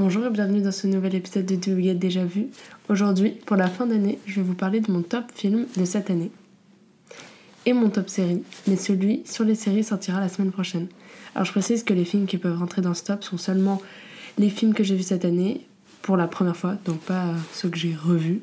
[0.00, 2.46] Bonjour et bienvenue dans ce nouvel épisode de Do You Get Déjà Vu.
[2.88, 6.08] Aujourd'hui, pour la fin d'année, je vais vous parler de mon top film de cette
[6.08, 6.30] année.
[7.66, 10.86] Et mon top série, mais celui sur les séries sortira la semaine prochaine.
[11.34, 13.82] Alors je précise que les films qui peuvent rentrer dans ce top sont seulement
[14.38, 15.66] les films que j'ai vus cette année
[16.00, 18.40] pour la première fois, donc pas ceux que j'ai revus.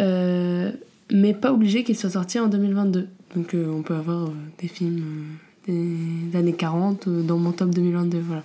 [0.00, 0.72] Euh,
[1.12, 3.06] mais pas obligé qu'ils soient sortis en 2022.
[3.36, 5.04] Donc euh, on peut avoir euh, des films
[5.68, 8.42] des années 40 dans mon top 2022, voilà.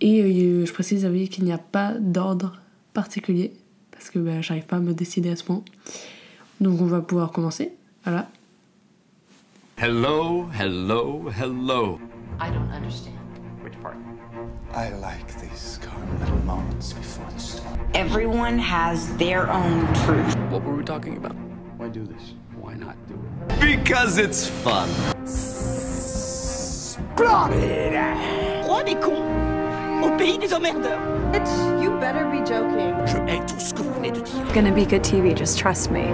[0.00, 2.52] Et je précise oui, qu'il n'y a pas d'ordre
[2.92, 3.52] particulier,
[3.90, 5.62] parce que bah, j'arrive pas à me décider à ce point.
[6.60, 7.72] Donc on va pouvoir commencer,
[8.04, 8.28] voilà.
[9.78, 11.98] Hello, hello, hello.
[12.40, 13.14] I don't understand.
[13.62, 13.96] Which part?
[14.74, 17.78] I like these calm little moments before the storm.
[17.94, 20.36] Everyone has their own truth.
[20.50, 21.36] What were we talking about?
[21.78, 22.34] Why do this?
[22.58, 23.60] Why not do it?
[23.60, 24.88] Because it's fun.
[27.18, 29.45] Roi des cons
[30.02, 31.00] au pays des emmerdeurs.
[31.32, 31.48] Bitch,
[31.82, 32.94] you better be joking.
[33.06, 34.42] Je hais tout ce que vous venez de dire.
[34.44, 36.04] It's gonna be good TV, just trust me.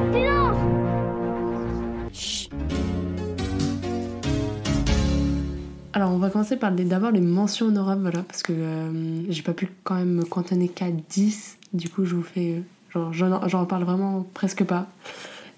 [5.95, 9.53] Alors on va commencer par d'abord les mentions honorables, voilà, parce que euh, j'ai pas
[9.53, 12.63] pu quand même me cantonner qu'à 10, du coup je vous fais,
[12.97, 14.87] euh, genre j'en parle vraiment presque pas.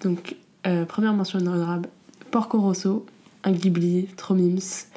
[0.03, 0.35] Donc
[0.67, 1.87] euh, première mention honorable,
[2.31, 3.05] Porco Rosso,
[3.45, 4.87] un Ghibli, trop mims,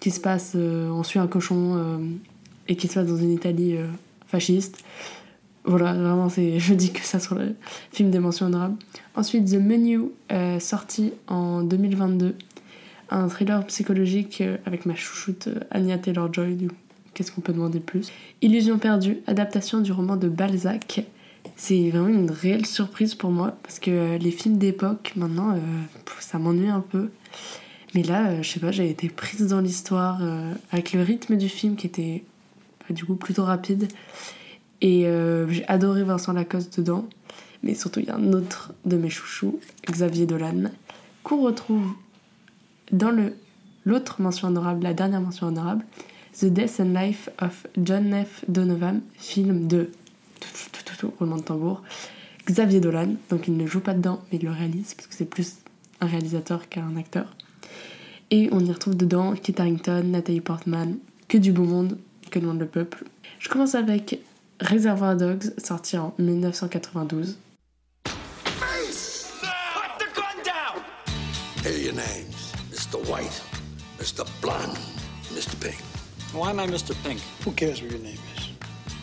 [0.00, 1.98] qui se passe, euh, on suit un cochon euh,
[2.68, 3.86] et qui se passe dans une Italie euh,
[4.26, 4.84] fasciste.
[5.64, 7.54] Voilà, vraiment, c'est, je dis que ça sur le
[7.92, 8.76] film des mentions honorables.
[9.16, 12.34] Ensuite, The Menu, euh, sorti en 2022
[13.10, 16.54] un thriller psychologique euh, avec ma chouchoute euh, Anya Taylor-Joy.
[16.56, 16.68] du
[17.12, 18.10] Qu'est-ce qu'on peut demander de plus?
[18.42, 21.04] Illusion perdue, adaptation du roman de Balzac.
[21.54, 25.56] C'est vraiment une réelle surprise pour moi parce que les films d'époque, maintenant,
[26.18, 27.10] ça m'ennuie un peu.
[27.94, 30.20] Mais là, euh, je sais pas, j'ai été prise dans l'histoire
[30.72, 32.24] avec le rythme du film qui était
[32.90, 33.88] du coup plutôt rapide.
[34.80, 37.06] Et euh, j'ai adoré Vincent Lacoste dedans.
[37.62, 39.58] Mais surtout, il y a un autre de mes chouchous,
[39.90, 40.64] Xavier Dolan,
[41.22, 41.86] qu'on retrouve
[42.92, 43.32] dans le
[43.84, 45.84] l'autre mention honorable, la dernière mention honorable,
[46.38, 48.44] The Death and Life of John F.
[48.48, 49.90] Donovan, film de
[51.18, 51.82] roulement de tambour,
[52.46, 55.24] Xavier Dolan, donc il ne joue pas dedans, mais il le réalise, parce que c'est
[55.24, 55.56] plus
[56.00, 57.34] un réalisateur qu'un acteur.
[58.30, 60.96] Et on y retrouve dedans Kit Harington, Nathalie Portman,
[61.28, 61.98] que du beau monde,
[62.34, 63.04] que le monde le peuple.
[63.38, 64.18] Je commence avec
[64.60, 67.38] Reservoir Dogs, sorti en 1992.
[68.04, 68.10] Put
[69.98, 70.82] the gun down!
[71.62, 72.98] Here are your names Mr.
[73.08, 73.40] White,
[74.00, 74.26] Mr.
[74.40, 74.76] Blonde,
[75.32, 75.54] Mr.
[75.60, 75.80] Pink.
[76.32, 76.94] Why am I Mr.
[77.04, 77.20] Pink?
[77.44, 78.48] Who cares what your name is?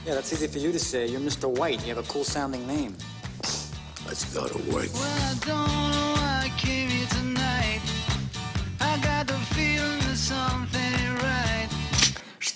[0.05, 1.07] Yeah, that's easy for you to say.
[1.07, 1.47] You're Mr.
[1.47, 1.81] White.
[1.87, 2.97] You have a cool sounding name.
[4.05, 4.89] Let's go to work.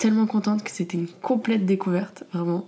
[0.06, 2.68] Tellement contente que c'était une complète découverte, vraiment.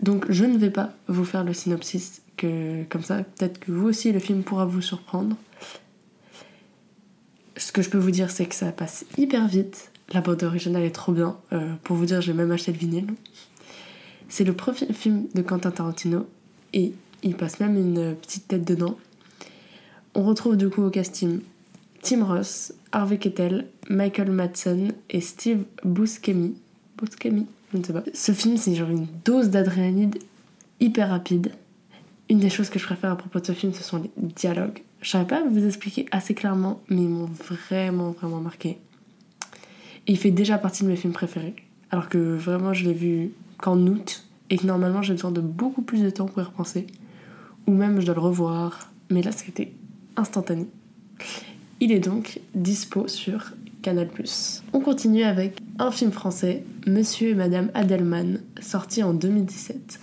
[0.00, 3.86] Donc je ne vais pas vous faire le synopsis, que comme ça, peut-être que vous
[3.86, 5.36] aussi, le film pourra vous surprendre.
[7.58, 9.92] Ce que je peux vous dire, c'est que ça passe hyper vite.
[10.14, 11.36] La bande originale est trop bien.
[11.52, 13.12] Euh, pour vous dire, j'ai même acheté le vinyle.
[14.30, 16.26] C'est le premier film de Quentin Tarantino
[16.72, 18.96] et il passe même une petite tête dedans.
[20.14, 21.40] On retrouve du coup au casting
[22.04, 26.54] Tim Ross, Harvey Keitel, Michael Madsen et Steve Buscemi.
[26.98, 28.02] Buscemi, je ne sais pas.
[28.12, 30.10] Ce film, c'est genre une dose d'adrénaline
[30.80, 31.52] hyper rapide.
[32.28, 34.82] Une des choses que je préfère à propos de ce film, ce sont les dialogues.
[35.00, 38.76] Je saurais pas vous expliquer assez clairement, mais ils m'ont vraiment, vraiment marqué.
[40.06, 41.56] Il fait déjà partie de mes films préférés.
[41.90, 45.80] Alors que vraiment, je l'ai vu qu'en août et que normalement, j'ai besoin de beaucoup
[45.80, 46.86] plus de temps pour y repenser.
[47.66, 48.90] Ou même, je dois le revoir.
[49.08, 49.72] Mais là, c'était
[50.16, 50.66] instantané.
[51.80, 53.52] Il est donc dispo sur
[53.82, 54.08] Canal+.
[54.72, 60.00] On continue avec un film français, Monsieur et Madame Adelman, sorti en 2017.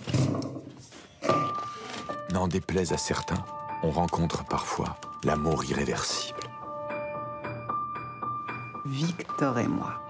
[2.32, 3.44] N'en déplaise à certains,
[3.82, 6.38] on rencontre parfois l'amour irréversible.
[8.86, 10.02] Victor et moi.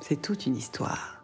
[0.00, 1.15] C'est toute une histoire.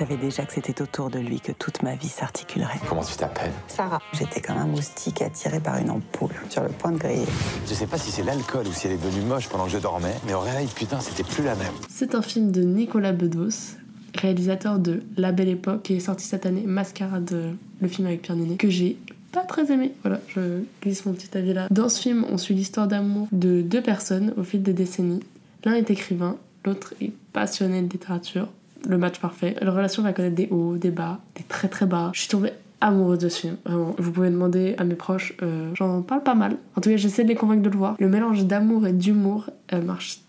[0.00, 2.80] Je savais déjà que c'était autour de lui que toute ma vie s'articulerait.
[2.88, 3.52] Comment tu t'appelles?
[3.68, 4.00] Sarah.
[4.14, 7.26] J'étais comme un moustique attiré par une ampoule, sur le point de griller.
[7.66, 9.76] Je sais pas si c'est l'alcool ou si elle est devenue moche pendant que je
[9.76, 11.74] dormais, mais au réveil, putain, c'était plus la même.
[11.90, 13.76] C'est un film de Nicolas Bedos,
[14.16, 18.38] réalisateur de La Belle Époque, qui est sorti cette année, Mascarade, le film avec Pierre
[18.38, 18.96] Ninet, que j'ai
[19.32, 19.92] pas très aimé.
[20.00, 21.66] Voilà, je glisse mon petit avis là.
[21.70, 25.20] Dans ce film, on suit l'histoire d'amour de deux personnes au fil des décennies.
[25.66, 28.48] L'un est écrivain, l'autre est passionné de littérature.
[28.88, 29.56] Le match parfait.
[29.60, 32.10] La relation va connaître des hauts, des bas, des très très bas.
[32.14, 33.94] Je suis tombée amoureuse de ce film, vraiment.
[33.98, 36.56] Vous pouvez demander à mes proches, euh, j'en parle pas mal.
[36.76, 37.96] En tout cas, j'essaie de les convaincre de le voir.
[37.98, 40.20] Le mélange d'amour et d'humour euh, marche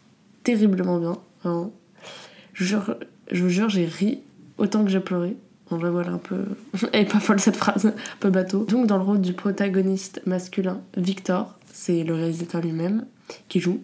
[0.44, 1.72] terriblement bien, vraiment.
[2.54, 2.76] Je
[3.44, 4.22] vous jure, j'ai ri
[4.58, 5.36] autant que j'ai pleuré.
[5.70, 6.44] En vrai, voilà, un peu.
[6.92, 8.66] Elle est pas folle cette phrase, un peu bateau.
[8.66, 13.06] Donc, dans le rôle du protagoniste masculin, Victor, c'est le réalisateur lui-même
[13.48, 13.80] qui joue.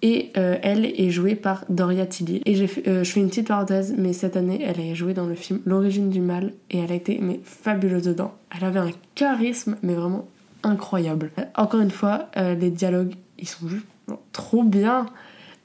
[0.00, 2.40] Et euh, elle est jouée par Doria Tilly.
[2.44, 2.54] Et
[2.86, 5.60] euh, je fais une petite parenthèse, mais cette année, elle a joué dans le film
[5.66, 8.34] L'origine du mal et elle a été mais, fabuleuse dedans.
[8.56, 10.28] Elle avait un charisme, mais vraiment
[10.62, 11.30] incroyable.
[11.38, 13.86] Euh, Encore une fois, les dialogues, ils sont juste
[14.32, 15.06] trop bien.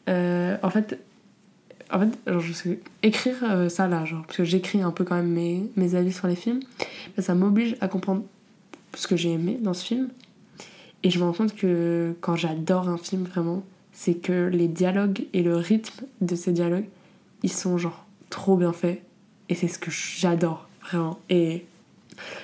[0.08, 1.00] En fait,
[1.92, 2.18] en fait
[3.04, 6.28] écrire ça là, genre, parce que j'écris un peu quand même mes, mes avis sur
[6.28, 6.60] les films,
[7.20, 8.24] ça m'oblige à comprendre
[8.96, 10.10] ce que j'ai aimé dans ce film.
[11.04, 15.26] Et je me rends compte que quand j'adore un film vraiment, c'est que les dialogues
[15.34, 16.88] et le rythme de ces dialogues,
[17.44, 19.02] ils sont genre trop bien faits.
[19.50, 21.20] Et c'est ce que j'adore, vraiment.
[21.30, 21.66] Et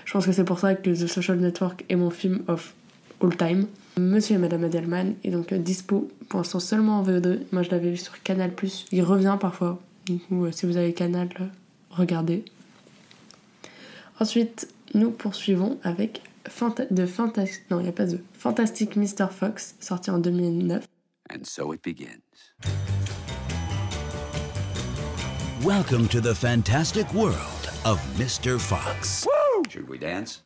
[0.06, 2.74] je pense que c'est pour ça que The Social Network est mon film of
[3.22, 3.68] all time.
[3.98, 7.40] Monsieur et Madame Adelman est donc dispo pour l'instant seulement en VO2.
[7.52, 8.52] Moi je l'avais vu sur Canal+.
[8.92, 9.80] Il revient parfois.
[10.06, 11.46] Du coup, euh, si vous avez Canal, euh,
[11.90, 12.46] regardez.
[14.20, 17.70] Ensuite, nous poursuivons avec Fanta de Fantastic...
[17.70, 19.28] Non, il a pas de Fantastic Mr.
[19.32, 20.88] Fox, sorti en 2009.
[21.30, 22.22] And so it begins.
[25.64, 27.36] Welcome to the fantastic world
[27.86, 28.60] of Mr.
[28.60, 29.28] Fox.
[29.28, 29.64] Woo!
[29.70, 30.42] Should we dance?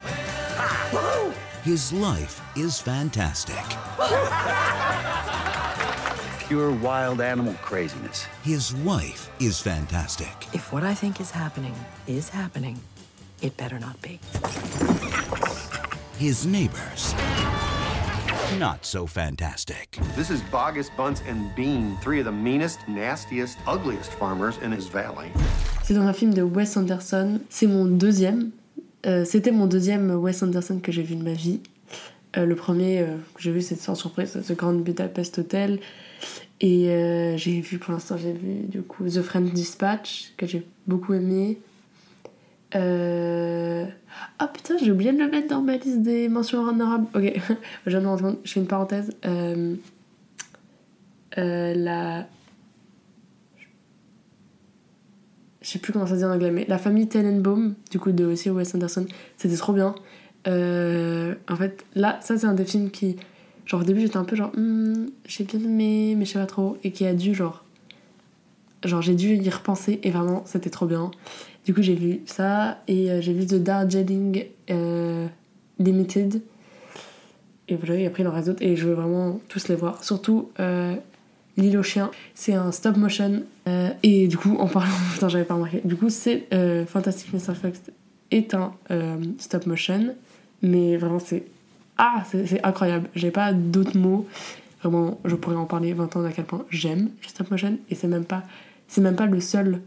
[1.63, 3.63] His life is fantastic.
[6.47, 8.25] Pure wild animal craziness.
[8.43, 10.33] His wife is fantastic.
[10.53, 11.73] If what I think is happening
[12.05, 12.79] is happening,
[13.41, 14.19] it better not be.
[16.17, 17.13] His neighbors,
[18.59, 19.97] not so fantastic.
[20.15, 24.87] This is Bogus, Bunce, and Bean, three of the meanest, nastiest, ugliest farmers in his
[24.87, 25.31] valley.
[25.83, 27.39] C'est dans un film de Wes Anderson.
[27.49, 28.51] C'est mon deuxième.
[29.05, 31.59] Euh, C'était mon deuxième Wes Anderson que j'ai vu de ma vie.
[32.37, 35.79] Euh, le premier euh, que j'ai vu, c'est sans surprise, The Grand Budapest Hotel.
[36.61, 40.65] Et euh, j'ai vu, pour l'instant, j'ai vu du coup The French Dispatch, que j'ai
[40.87, 41.59] beaucoup aimé.
[42.75, 43.85] Euh...
[44.39, 47.07] Ah putain, j'ai oublié de le mettre dans ma liste des mentions honorables.
[47.15, 47.39] Ok,
[47.85, 49.11] je viens je fais une parenthèse.
[49.25, 49.75] Euh...
[51.37, 52.27] euh, la.
[55.61, 58.11] Je sais plus comment ça se dit en anglais, mais La famille Tenenbaum, du coup
[58.11, 59.05] de aussi Wes Anderson,
[59.37, 59.95] c'était trop bien.
[60.47, 63.15] Euh, en fait, là, ça c'est un des films qui.
[63.65, 64.51] Genre au début j'étais un peu genre.
[64.55, 66.77] Hmm, j'ai bien aimé, mais je sais pas trop.
[66.83, 67.63] Et qui a dû genre.
[68.83, 71.11] Genre j'ai dû y repenser et vraiment c'était trop bien.
[71.65, 75.27] Du coup j'ai vu ça et euh, j'ai vu The Darjeeling euh,
[75.79, 76.41] Limited.
[77.69, 80.03] Et voilà, et après il en reste d'autres et je veux vraiment tous les voir.
[80.03, 80.95] Surtout euh,
[81.55, 83.43] L'île aux chiens, c'est un stop motion.
[83.67, 85.81] euh, et du coup, en parlant, putain, j'avais pas remarqué.
[85.85, 87.53] Du coup, c'est euh, Fantastic Mr.
[87.53, 87.79] Fox
[88.31, 88.71] est un
[89.37, 90.15] stop motion,
[90.63, 91.43] mais vraiment, c'est.
[91.99, 93.07] Ah, c'est c'est incroyable.
[93.15, 94.25] J'ai pas d'autres mots.
[94.81, 97.77] Vraiment, je pourrais en parler 20 ans à quel point j'aime le stop motion.
[97.91, 98.41] Et c'est même pas.
[98.87, 99.79] C'est même pas le seul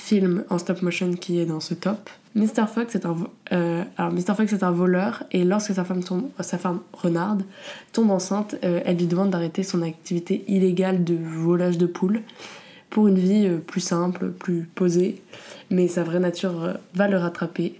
[0.00, 2.10] film en stop motion qui est dans ce top.
[2.34, 2.66] Mr.
[2.72, 3.16] Fox est un,
[3.52, 4.34] euh, alors Mr.
[4.34, 7.42] Fox est un voleur et lorsque sa femme, tombe, sa femme renarde
[7.92, 12.22] tombe enceinte, euh, elle lui demande d'arrêter son activité illégale de volage de poules
[12.88, 15.22] pour une vie euh, plus simple, plus posée.
[15.70, 17.78] Mais sa vraie nature va le rattraper.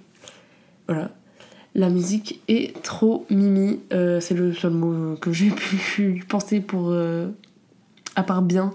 [0.86, 1.10] Voilà.
[1.74, 3.80] La musique est trop mimi.
[3.90, 5.50] c'est le seul mot que j'ai
[5.96, 6.92] pu penser pour.
[8.16, 8.72] à part bien.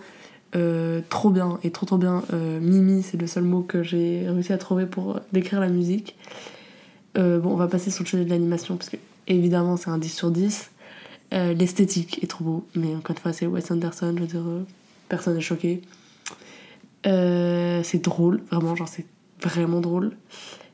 [0.55, 2.23] Euh, trop bien et trop trop bien.
[2.33, 6.15] Euh, Mimi, c'est le seul mot que j'ai réussi à trouver pour décrire la musique.
[7.17, 8.97] Euh, bon, on va passer sur le sujet de l'animation parce que
[9.27, 10.71] évidemment c'est un 10 sur 10.
[11.33, 14.43] Euh, L'esthétique est trop beau, mais encore une fois, c'est Wes Anderson, je veux dire,
[15.09, 15.81] personne n'est choqué.
[17.03, 19.05] C'est drôle, vraiment, genre c'est
[19.41, 20.11] vraiment drôle.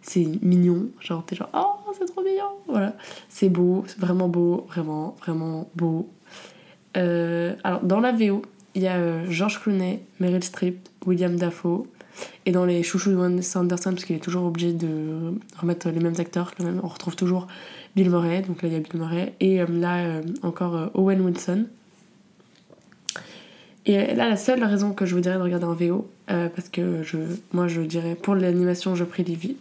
[0.02, 2.96] C'est mignon, genre t'es genre oh c'est trop mignon, voilà.
[3.30, 6.10] C'est beau, c'est vraiment beau, vraiment, vraiment beau.
[6.96, 8.42] Alors dans la VO,
[8.76, 11.86] il y a euh, George Clooney, Meryl Streep, William Dafoe.
[12.46, 16.00] Et dans les chouchous de Wes Anderson, parce qu'il est toujours obligé de remettre les
[16.00, 17.48] mêmes acteurs, on retrouve toujours
[17.96, 21.22] Bill Murray, donc là il y a Bill Murray, et euh, là euh, encore Owen
[21.22, 21.66] Wilson.
[23.86, 27.02] Et là, la seule raison que je vous dirais de regarder en VO, parce que
[27.02, 27.18] je,
[27.52, 29.58] moi je dirais pour l'animation, je privilégie,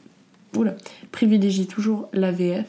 [1.66, 2.66] toujours la VF,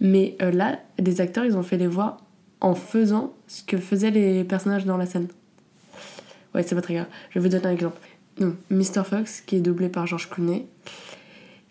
[0.00, 2.18] mais là, les acteurs ils ont fait les voix
[2.60, 5.26] en faisant ce que faisaient les personnages dans la scène.
[6.54, 7.06] Ouais, c'est pas très grave.
[7.30, 7.98] Je vais vous donner un exemple.
[8.38, 9.04] Donc, Mr.
[9.04, 10.66] Fox, qui est doublé par George Clooney,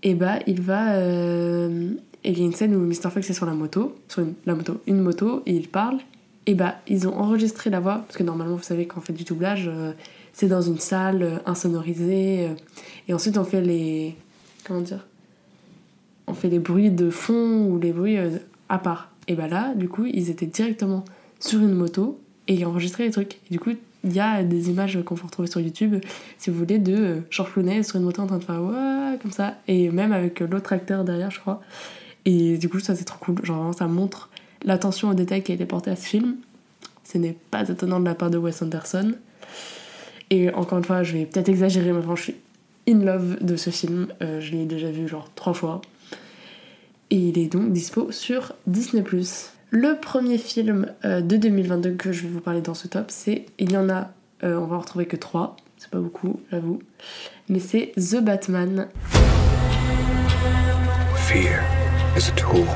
[0.04, 0.96] et bah, il va.
[0.96, 1.90] euh,
[2.24, 3.10] Il y a une scène où Mr.
[3.12, 5.98] Fox est sur la moto, sur une, la moto, une moto, et il parle.
[6.48, 9.24] Et bah, ils ont enregistré la voix, parce que normalement, vous savez, on fait du
[9.24, 9.94] doublage, euh,
[10.34, 12.50] c'est dans une salle euh, insonorisée,
[13.08, 14.16] et ensuite on fait les.
[14.66, 15.06] Comment dire
[16.28, 18.18] On fait les bruits de fond ou les bruits
[18.70, 19.10] à part.
[19.28, 21.06] Et bah là, du coup, ils étaient directement
[21.40, 23.36] sur une moto et ils enregistraient les trucs.
[23.36, 23.72] Et du coup,
[24.04, 25.96] il y a des images qu'on peut retrouver sur YouTube,
[26.38, 29.18] si vous voulez, de euh, George Clooney sur une moto en train de faire ouais,
[29.22, 31.62] comme ça, et même avec l'autre acteur derrière, je crois.
[32.26, 33.44] Et du coup, ça c'est trop cool.
[33.44, 34.30] Genre, vraiment, ça montre
[34.64, 36.36] l'attention au détail qui a été portée à ce film.
[37.04, 39.14] Ce n'est pas étonnant de la part de Wes Anderson.
[40.30, 42.36] Et encore une fois, je vais peut-être exagérer, mais vraiment, je suis
[42.88, 44.08] in love de ce film.
[44.22, 45.82] Euh, je l'ai déjà vu genre trois fois.
[47.10, 49.04] Et il est donc dispo sur Disney+.
[49.74, 53.46] Le premier film euh, de 2022 que je vais vous parler dans ce top, c'est.
[53.58, 54.10] Il y en a,
[54.44, 56.82] euh, on va en retrouver que trois, c'est pas beaucoup, j'avoue.
[57.48, 58.90] Mais c'est The Batman.
[61.16, 61.64] Fear
[62.18, 62.68] is a tool.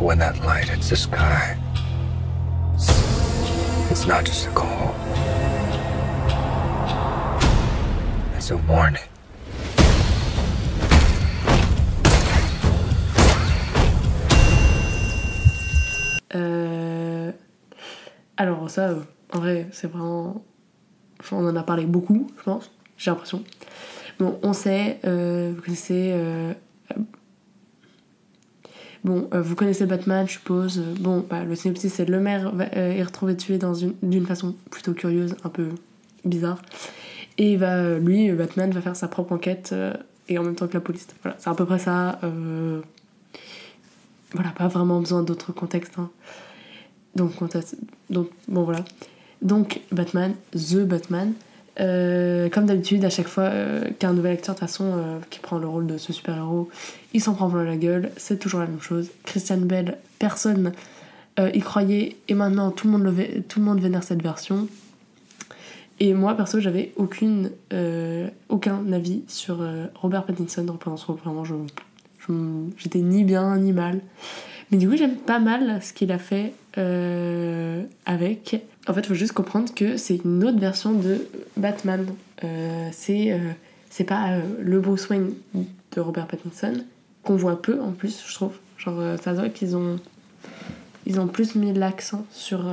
[0.00, 1.56] When that light hits the sky,
[3.90, 4.94] it's not just a call,
[8.36, 9.02] it's a warning.
[16.34, 17.32] Euh,
[18.36, 19.00] Alors ça, euh,
[19.32, 20.44] en vrai, c'est vraiment...
[21.32, 23.42] on en a parlé beaucoup, je pense, j'ai l'impression.
[24.18, 26.14] Bon, on sait, euh, vous connaissez...
[29.04, 30.80] Bon, vous connaissez Batman, je suppose.
[31.00, 34.56] Bon, bah, le synopsis, c'est le maire va- est retrouvé tué dans une- d'une façon
[34.70, 35.68] plutôt curieuse, un peu
[36.24, 36.60] bizarre.
[37.38, 39.72] Et va, lui, Batman, va faire sa propre enquête,
[40.28, 41.06] et en même temps que la police.
[41.22, 42.18] Voilà, c'est à peu près ça.
[44.34, 45.98] Voilà, pas vraiment besoin d'autres contextes.
[45.98, 46.10] hein.
[47.16, 47.32] Donc,
[48.10, 48.84] donc, bon, voilà.
[49.42, 51.32] Donc, Batman, The Batman.
[51.80, 55.38] Euh, comme d'habitude, à chaque fois euh, qu'un nouvel acteur, de toute façon, euh, qui
[55.38, 56.68] prend le rôle de ce super-héros,
[57.14, 58.10] il s'en prend plein la gueule.
[58.16, 59.10] C'est toujours la même chose.
[59.24, 60.72] Christian Bell, personne
[61.54, 64.66] y croyait, et maintenant tout le, monde le tout le monde vénère cette version.
[66.00, 67.52] Et moi, perso, j'avais aucune,
[68.48, 70.64] aucun avis sur Robert Pattinson
[70.96, 71.18] ce rôle.
[71.18, 71.54] Vraiment, je-
[72.76, 74.00] j'étais ni bien ni mal.
[74.70, 78.60] Mais du coup, j'aime pas mal ce qu'il a fait euh, avec.
[78.88, 82.06] En fait, il faut juste comprendre que c'est une autre version de Batman.
[82.44, 86.84] Euh, c'est euh, pas euh, le Bruce Wayne de Robert Pattinson,
[87.22, 88.52] qu'on voit peu en plus, je trouve.
[88.78, 89.98] Genre, ça se voit qu'ils ont,
[91.04, 92.64] ils ont plus mis l'accent sur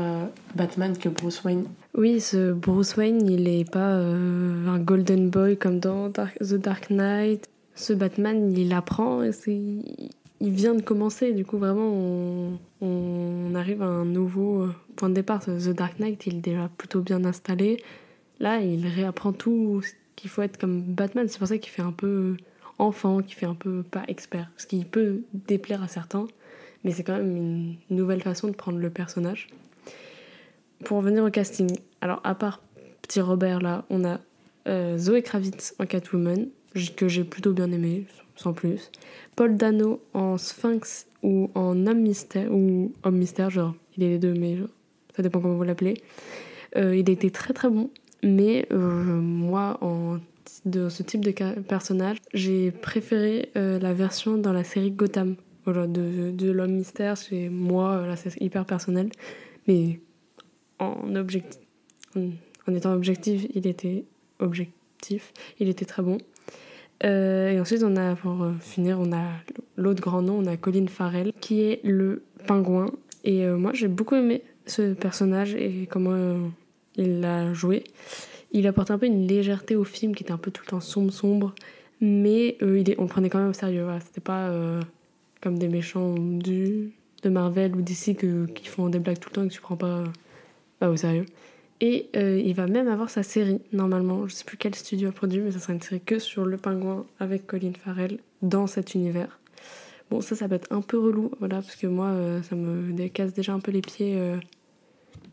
[0.54, 1.66] Batman que Bruce Wayne.
[1.98, 7.50] Oui, ce Bruce Wayne, il est pas un golden boy comme dans The Dark Knight.
[7.76, 11.34] Ce Batman, il apprend, il vient de commencer.
[11.34, 15.44] Du coup, vraiment, on, arrive à un nouveau point de départ.
[15.44, 17.84] The Dark Knight, il est déjà plutôt bien installé.
[18.40, 21.28] Là, il réapprend tout ce qu'il faut être comme Batman.
[21.28, 22.38] C'est pour ça qu'il fait un peu
[22.80, 24.50] enfant, qu'il fait un peu pas expert.
[24.58, 26.28] Ce qui peut déplaire à certains,
[26.84, 29.48] mais c'est quand même une nouvelle façon de prendre le personnage.
[30.84, 31.70] Pour revenir au casting,
[32.02, 32.62] alors à part
[33.02, 34.20] Petit Robert là, on a
[34.68, 36.48] euh, Zoé Kravitz en Catwoman,
[36.96, 38.06] que j'ai plutôt bien aimé,
[38.36, 38.92] sans plus.
[39.36, 44.20] Paul Dano en Sphinx ou en Homme Mystère, ou Homme Mystère, genre, il est les
[44.20, 44.58] deux, mais
[45.16, 45.96] ça dépend comment vous l'appelez.
[46.76, 47.90] Euh, il était très très bon,
[48.24, 50.20] mais euh, moi, en
[50.66, 55.36] de ce type de personnage, j'ai préféré euh, la version dans la série Gotham.
[55.66, 59.10] Voilà, de, de l'homme mystère, c'est moi, euh, là c'est hyper personnel,
[59.68, 60.00] mais
[60.78, 61.60] en, objectif,
[62.16, 62.30] en,
[62.68, 64.06] en étant objectif, il était
[64.40, 66.20] objectif, il était très bon.
[67.04, 69.24] Euh, et ensuite, on a, pour finir, on a
[69.76, 72.88] l'autre grand nom, on a Colin Farrell, qui est le pingouin.
[73.24, 76.38] Et euh, moi, j'ai beaucoup aimé ce personnage et comment euh,
[76.96, 77.84] il l'a joué.
[78.52, 80.80] Il apporte un peu une légèreté au film qui était un peu tout le temps
[80.80, 81.54] sombre, sombre,
[82.00, 83.84] mais il est, on le prenait quand même au sérieux.
[83.84, 84.00] Voilà.
[84.00, 84.50] C'était pas
[85.42, 89.44] comme des méchants du, de Marvel ou d'ici qui font des blagues tout le temps
[89.44, 90.06] et que tu prends pas,
[90.80, 91.26] pas au sérieux.
[91.82, 94.28] Et euh, il va même avoir sa série, normalement.
[94.28, 96.58] Je sais plus quel studio a produit, mais ça sera une série que sur le
[96.58, 99.40] pingouin avec Colin Farrell dans cet univers.
[100.10, 103.08] Bon, ça, ça peut être un peu relou, voilà, parce que moi, euh, ça me
[103.08, 104.38] casse déjà un peu les pieds, euh,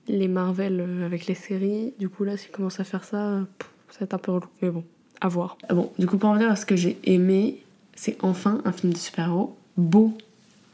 [0.09, 1.93] les Marvel avec les séries.
[1.99, 3.47] Du coup, là, s'il commence à faire ça,
[3.91, 4.47] ça va être un peu relou.
[4.63, 4.83] Mais bon,
[5.21, 5.59] à voir.
[5.69, 7.63] Ah bon, du coup, pour en revenir à ce que j'ai aimé,
[7.95, 10.17] c'est enfin un film de super-héros beau,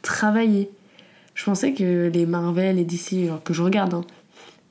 [0.02, 0.70] travaillé.
[1.34, 4.04] Je pensais que les Marvel et DC, que je regarde, hein,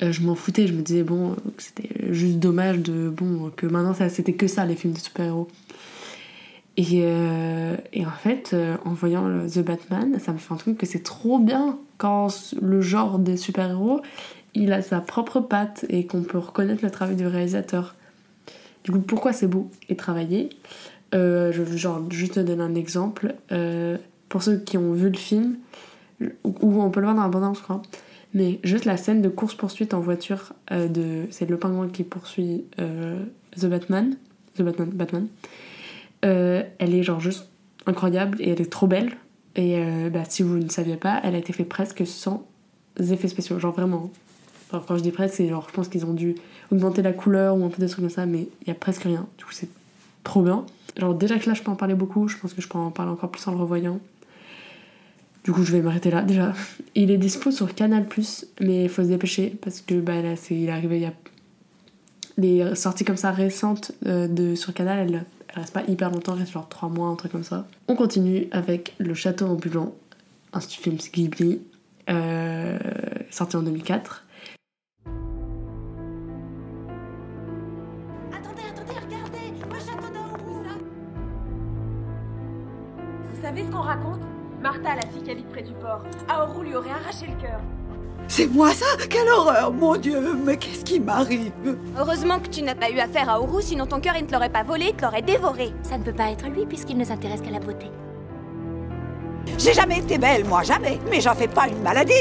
[0.04, 3.66] euh, je m'en foutais, je me disais bon, euh, c'était juste dommage de bon que
[3.66, 5.48] maintenant c'était que ça les films de super-héros.
[6.80, 10.86] Et, euh, et en fait, en voyant The Batman, ça me fait un truc que
[10.86, 14.02] c'est trop bien quand le genre des super-héros,
[14.54, 17.96] il a sa propre patte et qu'on peut reconnaître le travail du réalisateur.
[18.84, 20.50] Du coup, pourquoi c'est beau et travaillé?
[21.14, 21.78] Je veux
[22.12, 23.34] juste te donner un exemple.
[24.30, 25.56] Pour ceux qui ont vu le film,
[26.44, 27.82] ou on peut le voir dans la bande je crois,
[28.34, 32.66] mais juste la scène de course-poursuite en voiture, euh, de c'est le pingouin qui poursuit
[32.80, 33.24] euh,
[33.60, 34.16] The Batman,
[34.56, 35.28] The Batman, Batman.
[36.26, 37.48] Euh, elle est genre juste
[37.86, 39.12] incroyable et elle est trop belle.
[39.56, 39.82] Et
[40.14, 42.46] bah, si vous ne saviez pas, elle a été faite presque sans
[43.00, 43.58] effets spéciaux.
[43.58, 44.12] Genre vraiment,
[44.70, 46.36] quand je dis presque, c'est genre, je pense qu'ils ont dû
[46.72, 49.02] augmenter la couleur ou un peu des trucs comme ça, mais il y a presque
[49.02, 49.26] rien.
[49.40, 49.70] Du coup, c'est
[50.24, 50.64] trop bien.
[50.96, 52.92] Genre, déjà que là, je peux en parler beaucoup, je pense que je peux en
[52.92, 54.00] parler encore plus en le revoyant.
[55.48, 56.52] Du coup, je vais m'arrêter là déjà.
[56.94, 58.06] Il est dispo sur Canal,
[58.60, 61.06] mais il faut se dépêcher parce que bah, là, c'est, il est arrivé il y
[61.06, 61.14] a.
[62.36, 66.34] Les sorties comme ça récentes euh, de, sur Canal, elles, elles restent pas hyper longtemps,
[66.34, 67.66] elles restent genre 3 mois, un truc comme ça.
[67.88, 69.96] On continue avec Le Château ambulant,
[70.52, 71.62] un film Ghibli,
[72.10, 72.78] euh,
[73.32, 74.26] sorti en 2004.
[78.34, 80.08] Attendez, attendez, regardez Le château
[83.34, 84.37] Vous savez ce qu'on raconte?
[84.62, 87.60] Martha, la fille qui habite près du port, Aoru lui aurait arraché le cœur.
[88.28, 88.86] C'est moi ça?
[89.10, 91.52] Quelle horreur, mon Dieu Mais qu'est-ce qui m'arrive?
[91.98, 94.34] Heureusement que tu n'as pas eu affaire à Aoru, sinon ton cœur il ne te
[94.34, 95.72] l'aurait pas volé, il te l'aurait dévoré.
[95.84, 97.86] Ça ne peut pas être lui puisqu'il ne s'intéresse qu'à la beauté.
[99.58, 101.00] J'ai jamais été belle, moi, jamais.
[101.10, 102.14] Mais j'en fais pas une maladie.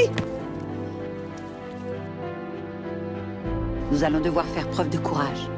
[3.91, 5.49] Nous allons devoir faire preuve de courage.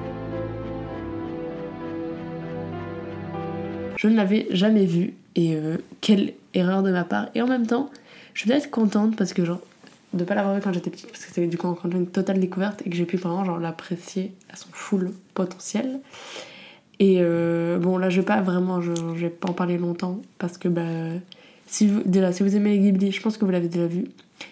[3.97, 7.29] Je ne l'avais jamais vu et euh, quelle erreur de ma part.
[7.35, 7.89] Et en même temps,
[8.33, 9.61] je suis peut-être contente parce que genre
[10.13, 12.39] de pas l'avoir vu quand j'étais petite parce que c'est du coup encore une totale
[12.39, 15.99] découverte et que j'ai pu vraiment genre l'apprécier à son full potentiel.
[16.99, 20.57] Et euh, bon là je vais pas vraiment, je, vais pas en parler longtemps parce
[20.57, 20.81] que bah
[21.67, 24.05] si vous, déjà si vous aimez Ghibli, je pense que vous l'avez déjà vu.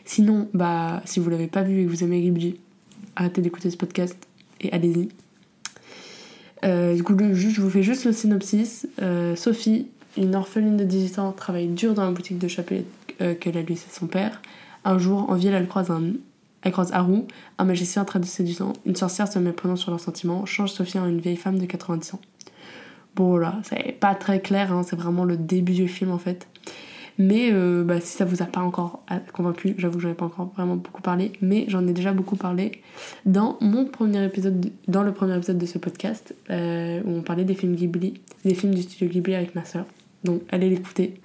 [0.05, 2.59] Sinon bah si vous l'avez pas vu et que vous aimez Ghibli,
[3.15, 4.15] arrêtez d'écouter ce podcast
[4.61, 5.09] et allez-y.
[6.65, 8.87] Euh, du coup, je vous fais juste le synopsis.
[9.01, 12.85] Euh, Sophie, une orpheline de 18 ans, travaille dur dans la boutique de chapelet
[13.21, 14.41] euh, qu'elle a lui c'est son père.
[14.85, 16.01] Un jour, en ville, elle croise, un,
[16.61, 17.21] elle croise Haru,
[17.57, 18.73] un magicien très séduisant.
[18.85, 22.13] Une sorcière se méprenant sur leurs sentiments change Sophie en une vieille femme de 90
[22.15, 22.21] ans.
[23.15, 26.47] Bon, voilà, c'est pas très clair, hein, c'est vraiment le début du film en fait.
[27.19, 30.25] Mais euh, bah, si ça vous a pas encore convaincu, j'avoue que j'en ai pas
[30.25, 32.83] encore vraiment beaucoup parlé, mais j'en ai déjà beaucoup parlé
[33.25, 37.21] dans mon premier épisode, de- dans le premier épisode de ce podcast, euh, où on
[37.23, 39.85] parlait des films Ghibli, des films du studio Ghibli avec ma soeur.
[40.23, 41.19] Donc allez l'écouter.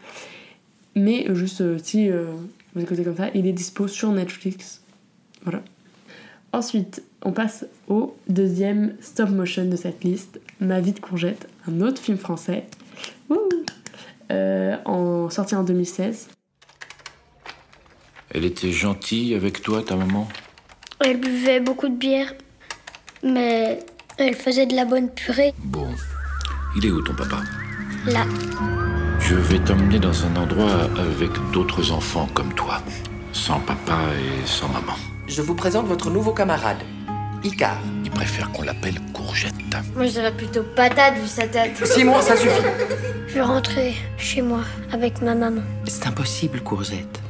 [0.95, 2.27] Mais euh, juste euh, si euh,
[2.75, 4.83] vous écoutez comme ça, il est dispo sur Netflix.
[5.43, 5.63] Voilà.
[6.53, 11.81] Ensuite, on passe au deuxième stop motion de cette liste, Ma vie de courgette, un
[11.81, 12.67] autre film français.
[13.29, 13.49] Wouh
[14.31, 16.29] Euh, en, sorti en 2016.
[18.31, 20.29] Elle était gentille avec toi, ta maman?
[21.01, 22.33] Elle buvait beaucoup de bière,
[23.23, 23.81] mais
[24.19, 25.53] elle faisait de la bonne purée.
[25.59, 25.89] Bon.
[26.77, 27.43] Il est où ton papa?
[28.07, 28.25] Là,
[29.25, 32.81] Je vais t'emmener dans un endroit avec d'autres enfants comme toi.
[33.33, 34.95] Sans papa et sans maman.
[35.27, 36.79] Je vous présente votre nouveau camarade,
[37.43, 37.77] Icar.
[38.05, 39.55] Il préfère qu'on l'appelle Courgette.
[39.95, 41.85] moi je dirais plutôt patate vu sa tête.
[41.87, 42.51] Simon, ça suffit.
[43.29, 44.61] Je vais rentrer chez moi
[44.93, 45.63] avec ma maman.
[45.87, 47.21] C'est impossible, Courgette.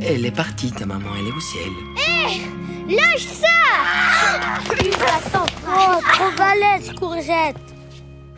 [0.00, 1.70] Elle est partie, ta maman, elle est au ciel.
[1.96, 7.56] Hé Lâche ça Putain, Oh, trop balèze, courgette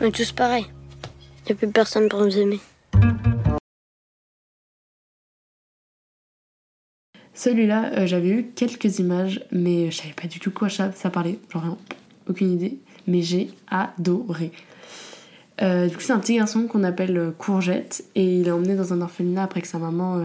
[0.00, 0.66] On est tous pareils.
[1.48, 2.60] Y a plus personne pour nous aimer.
[7.34, 11.38] Celui-là, euh, j'avais eu quelques images, mais je savais pas du tout quoi ça, parlait.
[11.52, 11.76] Genre,
[12.26, 12.78] aucune idée.
[13.06, 14.50] Mais j'ai adoré.
[15.60, 18.76] Euh, du coup, c'est un petit garçon qu'on appelle euh, Courgette et il est emmené
[18.76, 20.24] dans un orphelinat après que sa maman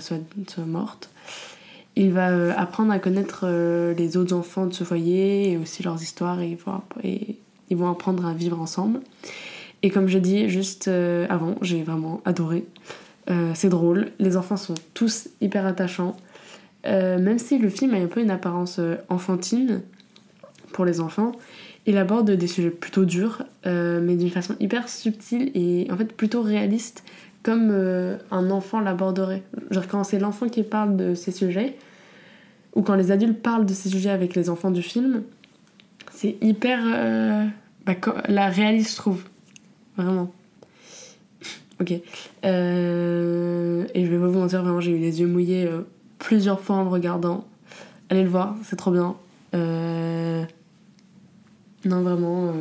[0.00, 0.18] soit,
[0.66, 1.08] morte.
[1.96, 3.46] Il va apprendre à connaître
[3.96, 6.56] les autres enfants de ce foyer et aussi leurs histoires et
[7.70, 9.00] ils vont apprendre à vivre ensemble.
[9.82, 12.64] Et comme je dis juste euh, avant, j'ai vraiment adoré.
[13.30, 16.16] Euh, c'est drôle, les enfants sont tous hyper attachants.
[16.86, 19.82] Euh, même si le film a un peu une apparence enfantine
[20.72, 21.32] pour les enfants,
[21.86, 26.42] il aborde des sujets plutôt durs, mais d'une façon hyper subtile et en fait plutôt
[26.42, 27.04] réaliste,
[27.42, 27.70] comme
[28.30, 29.42] un enfant l'aborderait.
[29.70, 31.76] Genre quand c'est l'enfant qui parle de ces sujets,
[32.74, 35.22] ou quand les adultes parlent de ces sujets avec les enfants du film,
[36.12, 37.50] c'est hyper
[37.86, 37.94] bah,
[38.28, 39.24] la réaliste, je trouve.
[40.00, 40.32] Vraiment.
[41.78, 41.92] ok.
[42.46, 45.82] Euh, et je vais pas vous mentir, vraiment, j'ai eu les yeux mouillés euh,
[46.18, 47.46] plusieurs fois en le regardant.
[48.08, 49.16] Allez le voir, c'est trop bien.
[49.54, 50.42] Euh,
[51.84, 52.54] Non, vraiment.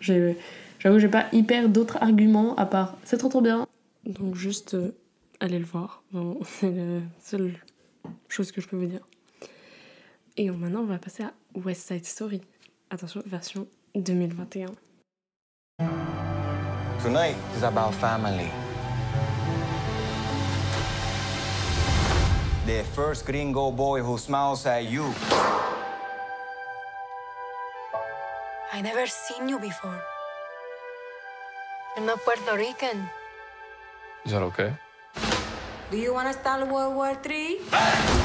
[0.00, 3.66] J'avoue, j'ai pas hyper d'autres arguments à part c'est trop trop bien.
[4.04, 4.76] Donc, juste
[5.38, 6.02] allez le voir.
[6.44, 7.54] C'est la seule
[8.28, 9.06] chose que je peux vous dire.
[10.36, 12.40] Et maintenant, on va passer à West Side Story.
[12.90, 14.66] Attention, version 2021.
[17.04, 18.48] Tonight is about family.
[22.64, 25.12] The first gringo boy who smiles at you.
[28.72, 30.00] I never seen you before.
[31.94, 33.04] You're not Puerto Rican.
[34.24, 34.72] Is that okay?
[35.90, 38.23] Do you want to start World War III?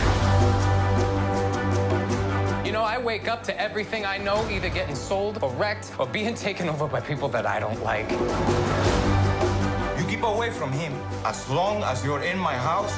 [2.69, 6.05] You know, I wake up to everything I know either getting sold or wrecked or
[6.05, 8.11] being taken over by people that I don't like.
[9.97, 10.93] You keep away from him.
[11.25, 12.93] As long as you're in my house.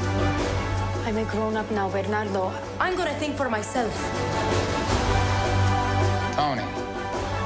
[1.07, 2.51] I'm a grown up now, Bernardo.
[2.81, 3.95] I'm gonna think for myself.
[6.35, 6.67] Tony,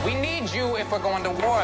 [0.04, 1.62] we need you if we're going to war.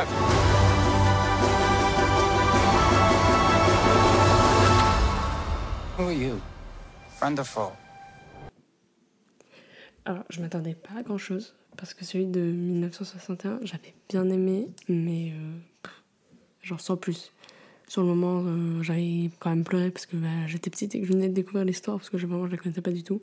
[5.98, 6.40] Who are you?
[7.18, 7.76] Friend or foe?
[10.06, 14.68] Alors, je m'attendais pas à grand chose, parce que celui de 1961, j'avais bien aimé,
[14.90, 15.90] mais euh,
[16.62, 17.32] genre sans plus.
[17.88, 21.06] Sur le moment, euh, j'avais quand même pleuré parce que bah, j'étais petite et que
[21.06, 23.20] je venais de découvrir l'histoire, parce que je, vraiment je la connaissais pas du tout.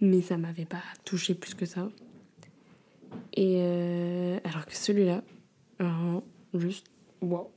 [0.00, 1.88] Mais ça m'avait pas touché plus que ça.
[3.34, 5.22] Et euh, alors que celui-là,
[6.54, 6.86] juste,
[7.20, 7.50] wow.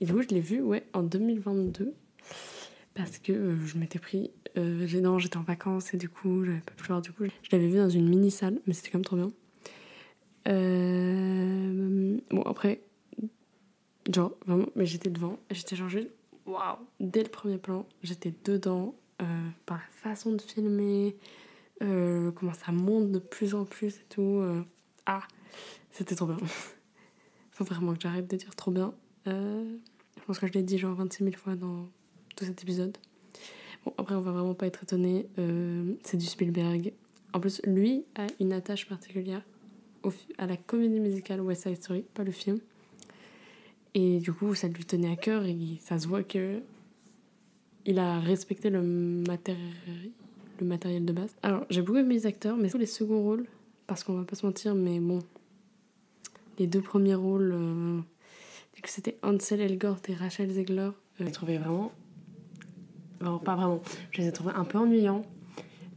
[0.00, 1.94] Et du coup, je l'ai vu, ouais, en 2022
[2.94, 4.30] parce que euh, je m'étais pris.
[4.58, 7.00] Euh, j'étais en vacances et du coup, j'avais pas pu voir.
[7.00, 9.30] Du coup, je l'avais vu dans une mini salle, mais c'était quand même trop bien.
[10.48, 12.82] Euh, bon, après,
[14.12, 16.08] genre, vraiment, mais j'étais devant, j'étais genre juste,
[16.46, 21.16] waouh, dès le premier plan, j'étais dedans, euh, par la façon de filmer,
[21.82, 24.42] euh, comment ça monte de plus en plus et tout.
[25.06, 25.22] ah,
[25.90, 26.36] c'était trop bien.
[27.52, 28.94] Faut vraiment que j'arrête de dire trop bien.
[29.26, 31.88] Je pense que je l'ai dit genre 26 000 fois dans
[32.34, 32.96] tout cet épisode.
[33.84, 35.26] Bon, après, on va vraiment pas être étonné.
[35.38, 36.92] euh, c'est du Spielberg.
[37.32, 39.42] En plus, lui a une attache particulière
[40.38, 42.58] à la comédie musicale West Side Story, pas le film.
[43.94, 46.60] Et du coup, ça lui tenait à cœur et ça se voit que
[47.84, 50.12] il a respecté le, matéri-
[50.60, 51.34] le matériel de base.
[51.42, 53.46] Alors, j'ai beaucoup aimé les acteurs, mais tous les seconds rôles,
[53.86, 55.18] parce qu'on va pas se mentir, mais bon,
[56.58, 58.00] les deux premiers rôles, euh,
[58.84, 61.92] c'était Ansel Elgort et Rachel Zegler, euh, je les trouvais vraiment,
[63.22, 63.80] vraiment pas vraiment,
[64.10, 65.22] je les ai trouvés un peu ennuyants.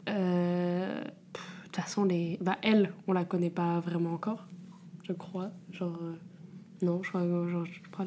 [0.07, 4.45] Euh, De toute façon, les, bah elle, on la connaît pas vraiment encore,
[5.03, 6.13] je crois, genre euh,
[6.81, 8.05] non, je crois, genre, je crois.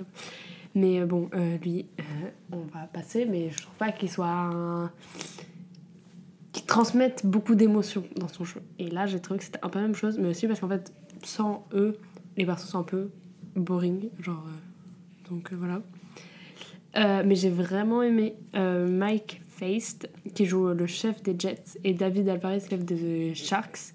[0.75, 1.29] Mais euh, bon,
[1.63, 1.87] lui,
[2.53, 4.91] on va passer, mais je trouve pas qu'il soit un
[6.53, 8.63] qui transmettent beaucoup d'émotions dans son jeu.
[8.79, 10.69] Et là, j'ai trouvé que c'était un peu la même chose, mais aussi parce qu'en
[10.69, 11.99] fait, sans eux,
[12.37, 13.11] les persos sont un peu
[13.55, 14.45] boring, genre.
[15.29, 15.83] donc voilà.
[16.97, 21.93] Euh, mais j'ai vraiment aimé euh, Mike Feist, qui joue le chef des Jets, et
[21.93, 23.93] David Alvarez, chef des Sharks.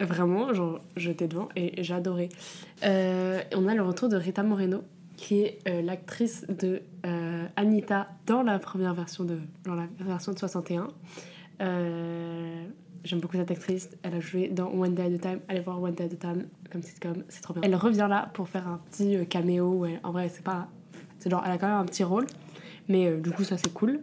[0.00, 2.28] Euh, vraiment, genre, j'étais devant et adoré.
[2.84, 4.82] Euh, on a le retour de Rita Moreno,
[5.16, 6.82] qui est l'actrice de
[7.56, 10.88] Anita dans la première version de, dans la version de 61.
[11.62, 12.66] Euh,
[13.06, 13.88] J'aime beaucoup cette actrice.
[14.02, 15.40] Elle a joué dans One Day at a Time.
[15.46, 17.62] Allez voir One Day at a Time comme sitcom, c'est trop bien.
[17.64, 19.74] Elle revient là pour faire un petit caméo.
[19.74, 20.66] Ouais, en vrai, c'est pas.
[21.26, 22.26] Genre, elle a quand même un petit rôle.
[22.88, 24.00] Mais euh, du coup, ça c'est cool.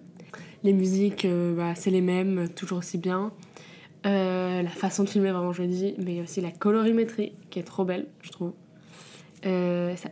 [0.64, 3.32] Les musiques, euh, bah, c'est les mêmes, toujours aussi bien.
[4.06, 5.96] Euh, la façon de filmer, vraiment, je le dis.
[5.98, 8.54] Mais aussi la colorimétrie qui est trop belle, je trouve.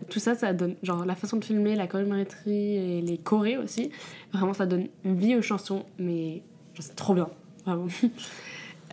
[0.09, 3.89] Tout ça, ça donne, genre la façon de filmer, la colorimétrie et les chorés aussi,
[4.33, 6.43] vraiment ça donne vie aux chansons, mais
[6.77, 7.29] c'est trop bien,
[7.65, 7.87] vraiment.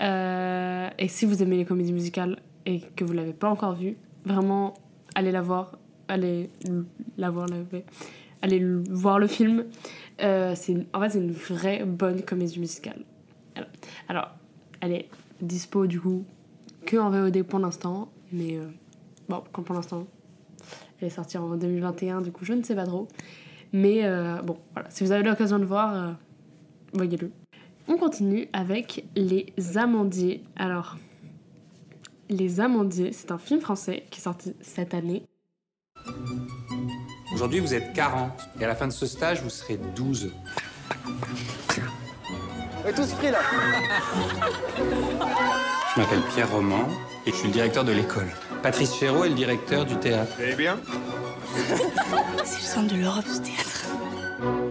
[0.96, 4.74] Et si vous aimez les comédies musicales et que vous l'avez pas encore vue, vraiment
[5.16, 5.77] allez la voir,
[6.08, 6.84] allez l-
[7.16, 7.84] la voir, la- ouais.
[8.42, 9.64] allez voir le film.
[10.22, 13.02] Euh, c'est en fait c'est une vraie bonne comédie musicale.
[13.54, 13.68] Alors,
[14.08, 14.28] alors,
[14.80, 15.08] elle est
[15.40, 16.24] dispo du coup
[16.86, 18.66] que en VOD pour l'instant, mais euh,
[19.28, 20.06] bon, comme pour l'instant,
[21.00, 23.06] elle est sortie en 2021, du coup, je ne sais pas trop.
[23.72, 26.16] Mais euh, bon, voilà, si vous avez l'occasion de voir,
[26.94, 27.30] voyez-le.
[27.86, 30.42] On continue avec Les Amandiers.
[30.56, 30.96] Alors,
[32.30, 35.22] Les Amandiers, c'est un film français qui est sorti cette année.
[37.38, 38.32] Aujourd'hui, vous êtes 40.
[38.58, 40.32] Et à la fin de ce stage, vous serez 12.
[42.84, 43.38] Et tous pris là
[45.94, 46.88] Je m'appelle Pierre Roman
[47.26, 48.26] et je suis le directeur de l'école.
[48.60, 50.32] Patrice Chéreau est le directeur du théâtre.
[50.42, 50.80] Eh bien?
[52.44, 53.86] C'est le centre de l'Europe, ce théâtre.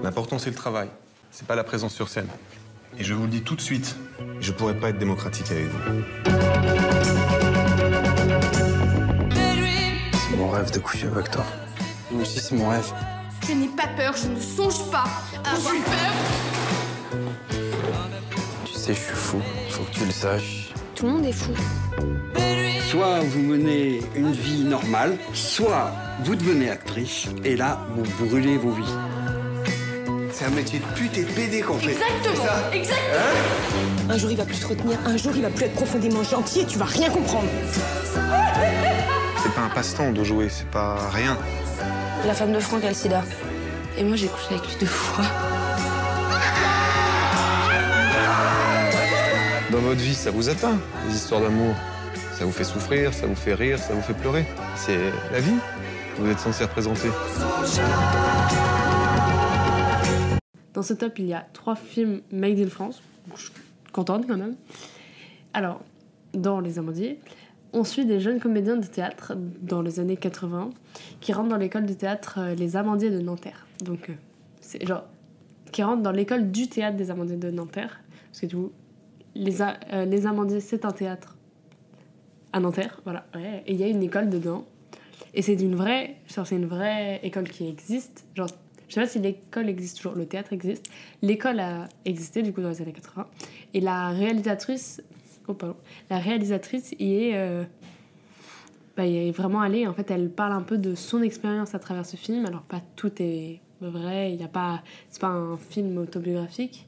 [0.03, 0.89] L'important, c'est le travail.
[1.32, 2.27] C'est pas la présence sur scène.
[2.99, 3.95] Et je vous le dis tout de suite,
[4.41, 6.03] je pourrais pas être démocratique avec vous.
[10.12, 11.45] C'est mon rêve de coucher avec toi.
[12.12, 12.91] Moi aussi, c'est mon rêve.
[13.48, 15.04] Je n'ai pas peur, je ne songe pas
[15.43, 17.20] à avoir peur.
[18.65, 19.41] Tu sais, je suis fou.
[19.70, 20.70] Faut que tu le saches.
[20.96, 21.52] Tout le monde est fou.
[22.89, 25.91] Soit vous menez une vie normale, soit
[26.24, 28.96] vous devenez actrice, et là, vous brûlez vos vies.
[30.32, 31.91] C'est un métier de pute et de PD qu'on fait.
[31.91, 33.17] Exactement, ça exactement.
[33.17, 34.98] Hein Un jour, il va plus te retenir.
[35.06, 37.48] Un jour, il va plus être profondément gentil et tu vas rien comprendre.
[39.43, 41.38] C'est pas un passe-temps de jouer, c'est pas rien.
[42.28, 43.24] La femme de Franck a le sida.
[43.98, 45.24] Et moi, j'ai couché avec lui deux fois.
[49.72, 51.74] Dans votre vie, ça vous atteint, les histoires d'amour.
[52.34, 54.46] Ça vous fait souffrir, ça vous fait rire, ça vous fait pleurer.
[54.76, 55.56] C'est la vie.
[56.18, 57.08] Vous êtes censé représenter.
[60.74, 63.02] Dans ce top, il y a trois films made in France.
[63.38, 63.52] Je suis
[63.94, 64.58] contente quand même.
[65.54, 65.80] Alors,
[66.34, 67.22] dans Les Amandiers,
[67.73, 70.71] on suit des jeunes comédiens de théâtre dans les années 80
[71.19, 73.67] qui rentrent dans l'école de théâtre euh, Les Amandiers de Nanterre.
[73.84, 74.13] Donc, euh,
[74.62, 75.03] c'est genre.
[75.71, 78.01] qui rentrent dans l'école du théâtre des Amandiers de Nanterre.
[78.32, 78.71] Parce que du coup,
[79.36, 81.38] les, euh, les Amandiers, c'est un théâtre
[82.53, 83.25] à Nanterre, voilà.
[83.36, 83.63] ouais.
[83.67, 84.65] Et il y a une école dedans.
[85.34, 88.25] Et c'est une vraie, c'est une vraie école qui existe.
[88.36, 88.47] Genre,
[88.88, 90.89] je sais pas si l'école existe toujours, le théâtre existe.
[91.21, 93.27] L'école a existé du coup dans les années 80.
[93.73, 95.01] Et la réalisatrice,
[95.48, 95.76] oh pardon,
[96.10, 97.64] la réalisatrice y est, euh,
[98.96, 99.88] bah, y est vraiment allée.
[99.88, 102.46] En fait, elle parle un peu de son expérience à travers ce film.
[102.46, 106.88] Alors pas tout est vrai, il a pas, c'est pas un film autobiographique,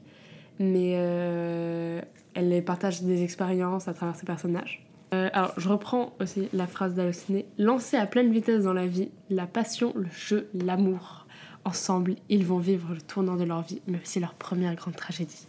[0.58, 2.00] mais euh,
[2.34, 4.84] elle partage des expériences à travers ses personnages.
[5.12, 7.46] Euh, alors, je reprends aussi la phrase d'Allociné.
[7.58, 11.26] Lancer à pleine vitesse dans la vie, la passion, le jeu, l'amour.
[11.64, 15.46] Ensemble, ils vont vivre le tournant de leur vie, mais aussi leur première grande tragédie.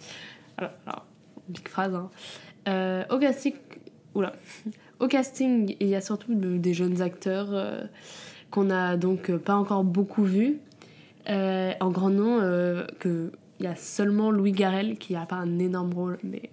[0.58, 1.06] Alors, alors
[1.69, 2.10] phrase, hein.
[2.67, 3.54] Euh, au casting.
[5.00, 7.84] Au casting, il y a surtout de- des jeunes acteurs euh,
[8.52, 10.60] qu'on a donc euh, pas encore beaucoup vus.
[11.28, 12.39] En grand nom,
[13.00, 16.50] que il y a seulement Louis Garrel qui a pas un énorme rôle, mais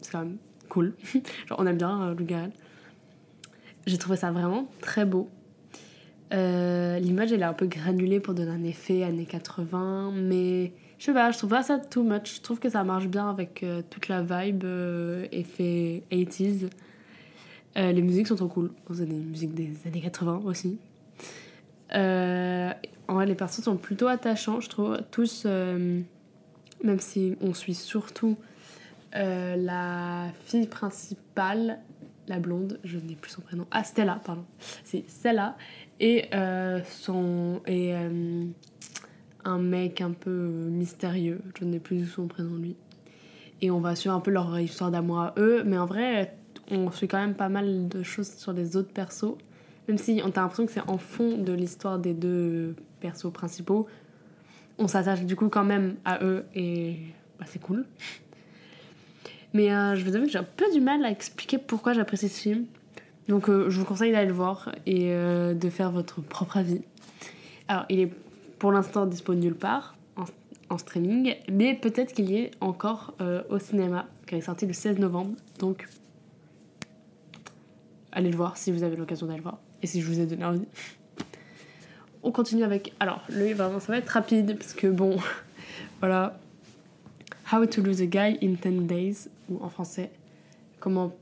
[0.00, 0.36] c'est quand même
[0.68, 0.94] cool.
[1.46, 2.52] Genre, on aime bien Louis Garrel.
[3.86, 5.28] J'ai trouvé ça vraiment très beau.
[6.30, 11.12] L'image, elle est un peu granulée pour donner un effet années 80, mais je sais
[11.12, 12.36] pas, je trouve pas ça too much.
[12.36, 16.68] Je trouve que ça marche bien avec euh, toute la vibe euh, effet 80s.
[17.76, 18.72] Euh, les musiques sont trop cool.
[18.92, 20.78] C'est des musiques des années 80 aussi.
[21.92, 24.98] En vrai, les personnages sont plutôt attachants, je trouve.
[25.10, 26.04] Tous, même
[26.98, 28.36] si on suit surtout
[29.12, 31.78] la fille principale,
[32.26, 33.66] la blonde, je n'ai plus son prénom.
[33.70, 34.44] Ah, Stella, pardon.
[34.84, 35.56] C'est Stella.
[36.00, 36.28] Et,
[36.84, 37.94] son, et
[39.48, 42.76] un mec un peu mystérieux, je n'ai plus son prénom lui.
[43.60, 46.36] Et on va suivre un peu leur histoire d'amour à eux, mais en vrai,
[46.70, 49.36] on suit quand même pas mal de choses sur les autres persos.
[49.88, 53.86] Même si on a l'impression que c'est en fond de l'histoire des deux persos principaux,
[54.78, 56.96] on s'attache du coup quand même à eux et
[57.38, 57.84] bah, c'est cool.
[59.54, 62.28] Mais euh, je vous avoue que j'ai un peu du mal à expliquer pourquoi j'apprécie
[62.28, 62.66] ce film.
[63.28, 66.82] Donc euh, je vous conseille d'aller le voir et euh, de faire votre propre avis.
[67.66, 68.12] Alors il est
[68.58, 69.94] pour l'instant disponible nulle part
[70.70, 74.74] en, streaming, mais peut-être qu'il y est encore euh, au cinéma, il est sorti le
[74.74, 75.34] 16 novembre.
[75.58, 75.88] Donc
[78.12, 80.26] allez le voir si vous avez l'occasion d'aller le voir et si je vous ai
[80.26, 80.66] donné envie.
[82.22, 82.92] On continue avec.
[83.00, 85.16] Alors, lui, vraiment, ça va être rapide parce que bon,
[86.00, 86.38] voilà.
[87.50, 90.10] How to lose a guy in 10 days, ou en français,
[90.80, 91.16] comment,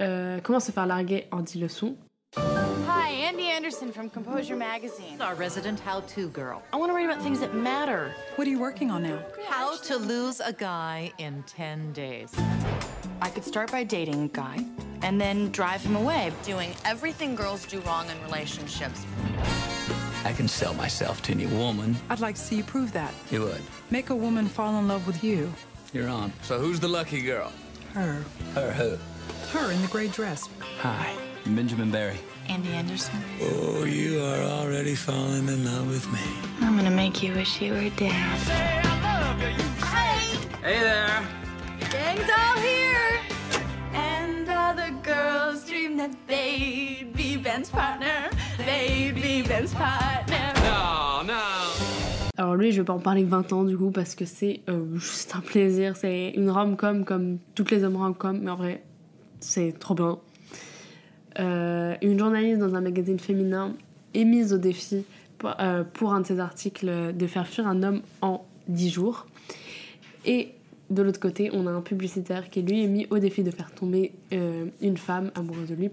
[0.00, 1.94] euh, comment se faire larguer en 10 leçons.
[2.36, 3.41] Hi, Andy
[3.72, 5.18] Anderson from Composure Magazine.
[5.22, 6.62] Our resident how-to girl.
[6.74, 8.14] I want to write about things that matter.
[8.36, 9.18] What are you working on now?
[9.48, 12.34] How to lose a guy in 10 days.
[13.22, 14.66] I could start by dating a guy
[15.00, 16.32] and then drive him away.
[16.44, 19.06] Doing everything girls do wrong in relationships.
[20.26, 21.96] I can sell myself to any woman.
[22.10, 23.14] I'd like to see you prove that.
[23.30, 23.62] You would.
[23.90, 25.50] Make a woman fall in love with you.
[25.94, 26.30] You're on.
[26.42, 27.50] So who's the lucky girl?
[27.94, 28.22] Her.
[28.54, 28.98] Her who?
[29.58, 30.46] Her in the gray dress.
[30.80, 32.18] Hi, I'm Benjamin Barry.
[32.52, 33.18] Andy Anderson?
[33.40, 36.20] Oh, you are already falling in love with me.
[36.60, 38.12] I'm gonna make you wish you were dead.
[40.62, 41.22] Hey there.
[41.90, 43.08] Gang's all here.
[43.94, 48.28] And all the girls dream that they'd be Ben's partner.
[48.58, 50.52] They'd be Ben's partner.
[50.56, 51.40] No, no.
[52.36, 54.94] Alors lui, je vais pas en parler 20 ans du coup parce que c'est euh,
[54.98, 55.96] juste un plaisir.
[55.96, 58.82] C'est une rom-com comme toutes les hommes rom-com, mais en vrai,
[59.40, 60.18] c'est trop bien.
[61.38, 63.74] Euh, une journaliste dans un magazine féminin
[64.14, 65.04] est mise au défi
[65.38, 69.26] pour, euh, un de ses articles de faire fuir un homme en 10 jours.
[70.24, 70.52] Et
[70.90, 73.72] de l'autre côté, on a un publicitaire qui lui est mis au défi de faire
[73.72, 75.90] tomber euh, une femme amoureuse de lui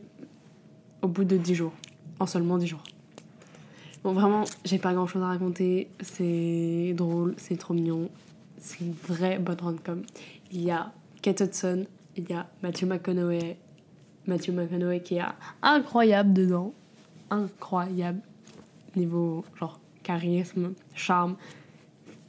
[1.02, 1.74] au bout de 10 jours.
[2.20, 2.84] En seulement 10 jours.
[4.04, 5.88] Bon, vraiment, j'ai pas grand chose à raconter.
[6.02, 8.10] C'est drôle, c'est trop mignon.
[8.58, 10.04] C'est une vraie bonne rom-com.
[10.52, 11.86] Il y a Kate Hudson,
[12.18, 13.58] il y a Matthew McConaughey.
[14.28, 15.24] Matthew McConaughey qui est
[15.62, 16.74] incroyable dedans.
[17.30, 18.22] Incroyable.
[18.96, 21.36] Niveau, genre, charisme, charme,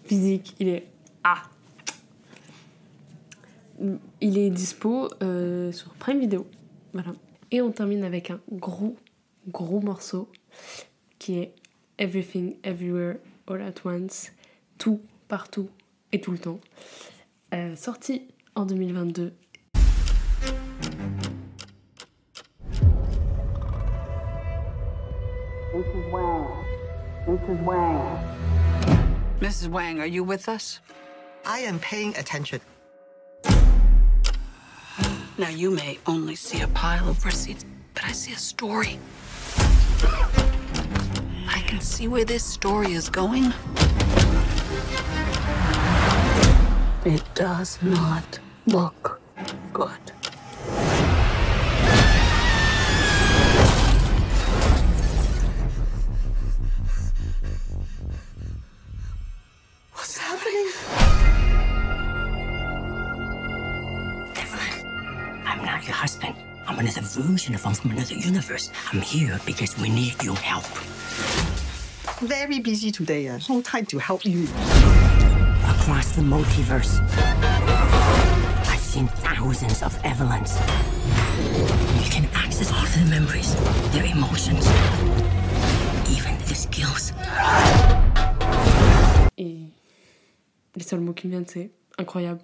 [0.04, 0.54] physique.
[0.58, 0.86] Il est.
[1.24, 1.42] Ah!
[4.20, 6.46] Il est dispo euh, sur Prime Video.
[6.92, 7.12] Voilà.
[7.50, 8.96] Et on termine avec un gros,
[9.48, 10.28] gros morceau
[11.18, 11.54] qui est
[11.98, 14.32] Everything, Everywhere, All at Once,
[14.78, 15.68] tout, partout
[16.12, 16.60] et tout le temps.
[17.54, 19.32] Euh, sorti en 2022.
[25.72, 26.10] Mrs.
[26.10, 26.64] Wang.
[27.26, 27.62] Mrs.
[27.62, 28.18] Wang.
[29.38, 29.68] Mrs.
[29.68, 30.80] Wang, are you with us?
[31.46, 32.60] I am paying attention.
[35.38, 38.98] Now, you may only see a pile of receipts, but I see a story.
[41.48, 43.52] I can see where this story is going.
[47.04, 49.20] It does not look
[49.72, 50.19] good.
[67.48, 68.70] Another version of him from another universe.
[68.92, 70.64] I'm here because we need your help.
[72.20, 73.28] Very busy today.
[73.28, 74.44] Uh, no time to help you.
[75.64, 77.00] Across the multiverse,
[78.68, 80.58] I've seen thousands of Evelyns.
[82.04, 83.54] You can access all of their memories,
[83.92, 84.66] their emotions,
[86.10, 87.12] even their skills.
[89.38, 89.72] Et
[90.76, 92.40] les seuls mots qui me viennent, c'est incroyable.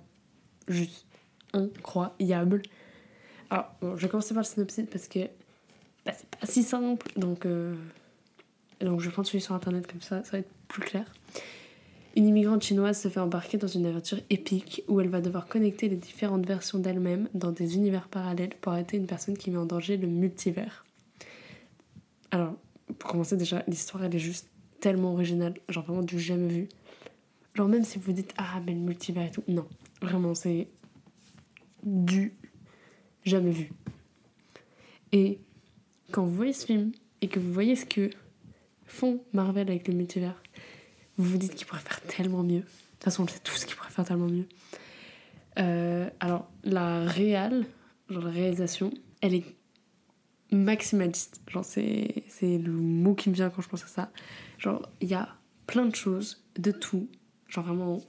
[0.68, 1.06] Juste
[1.52, 2.62] incroyable.
[3.50, 5.20] Alors, bon, je vais commencer par le synopsis parce que
[6.04, 7.06] bah, c'est pas si simple.
[7.16, 7.74] Donc, euh,
[8.80, 11.04] donc je vais prendre celui sur internet comme ça, ça va être plus clair.
[12.16, 15.88] Une immigrante chinoise se fait embarquer dans une aventure épique où elle va devoir connecter
[15.88, 19.66] les différentes versions d'elle-même dans des univers parallèles pour arrêter une personne qui met en
[19.66, 20.86] danger le multivers.
[22.30, 22.54] Alors,
[22.98, 24.48] pour commencer déjà, l'histoire elle est juste
[24.80, 26.68] tellement originale, genre vraiment du jamais vu.
[27.54, 29.66] Genre même si vous dites ah mais le multivers et tout, non,
[30.00, 30.68] vraiment c'est
[31.82, 32.34] du
[33.26, 33.70] jamais vu.
[35.12, 35.40] Et
[36.12, 38.10] quand vous voyez ce film et que vous voyez ce que
[38.86, 40.40] font Marvel avec le multivers,
[41.18, 42.60] vous vous dites qu'ils pourraient faire tellement mieux.
[42.60, 44.46] De toute façon, on sait tous qu'ils pourraient faire tellement mieux.
[45.58, 47.66] Euh, alors, la réal,
[48.08, 49.44] genre la réalisation, elle est
[50.52, 51.40] maximaliste.
[51.48, 54.12] Genre, c'est, c'est le mot qui me vient quand je pense à ça.
[54.58, 55.28] Genre, il y a
[55.66, 57.08] plein de choses, de tout.
[57.48, 58.00] Genre, vraiment,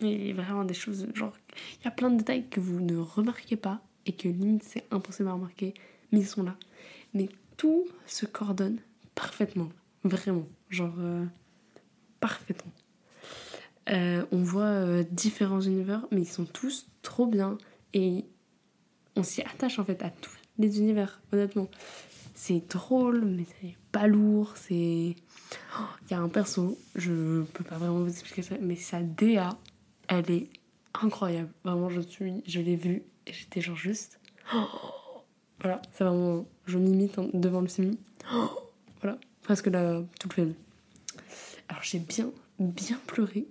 [0.00, 1.06] il y a vraiment des choses.
[1.14, 1.32] Genre,
[1.80, 4.84] il y a plein de détails que vous ne remarquez pas et que limite c'est
[4.90, 5.74] impossible à remarquer,
[6.12, 6.56] mais ils sont là.
[7.12, 8.78] Mais tout se coordonne
[9.14, 9.68] parfaitement.
[10.02, 10.46] Vraiment.
[10.70, 11.24] Genre, euh,
[12.20, 12.72] parfaitement.
[13.90, 17.58] Euh, on voit euh, différents univers, mais ils sont tous trop bien.
[17.92, 18.24] Et
[19.16, 21.68] on s'y attache en fait à tous les univers, honnêtement.
[22.34, 24.54] C'est drôle, mais c'est pas lourd.
[24.56, 25.14] C'est.
[25.78, 29.02] Oh, Il y a un perso, je peux pas vraiment vous expliquer ça, mais sa
[29.02, 29.56] DA,
[30.08, 30.50] elle est
[30.94, 31.50] incroyable.
[31.64, 32.00] Vraiment, je
[32.46, 34.20] je l'ai vue et j'étais genre juste.
[35.60, 36.44] Voilà, c'est vraiment.
[36.66, 37.96] Je m'imite devant le film.
[39.00, 40.54] Voilà, presque là, tout le film.
[41.68, 43.46] Alors j'ai bien, bien pleuré.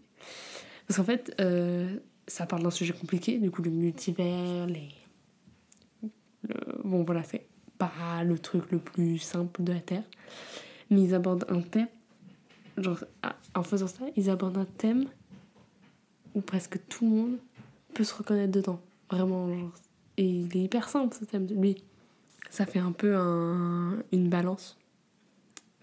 [0.88, 4.90] Parce qu'en fait, euh, ça parle d'un sujet compliqué, du coup, le multivers, les.
[6.02, 7.46] le- Bon, voilà, c'est
[7.78, 10.04] pas le truc le plus simple de la Terre.
[10.90, 11.88] Mais ils abordent un thème.
[12.78, 13.04] Genre,
[13.56, 15.06] en faisant ça, ils abordent un thème
[16.36, 17.38] où presque tout le monde
[17.94, 18.82] peut se reconnaître dedans.
[19.14, 19.48] Vraiment.
[20.18, 21.48] Et il est hyper simple ce thème.
[21.48, 21.84] Lui,
[22.50, 24.78] ça fait un peu un- une balance.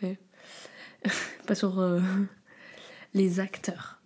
[1.46, 2.00] Pas sur euh,
[3.14, 4.00] les acteurs.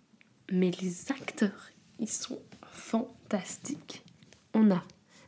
[0.51, 2.39] Mais les acteurs, ils sont
[2.71, 4.03] fantastiques.
[4.53, 4.83] On a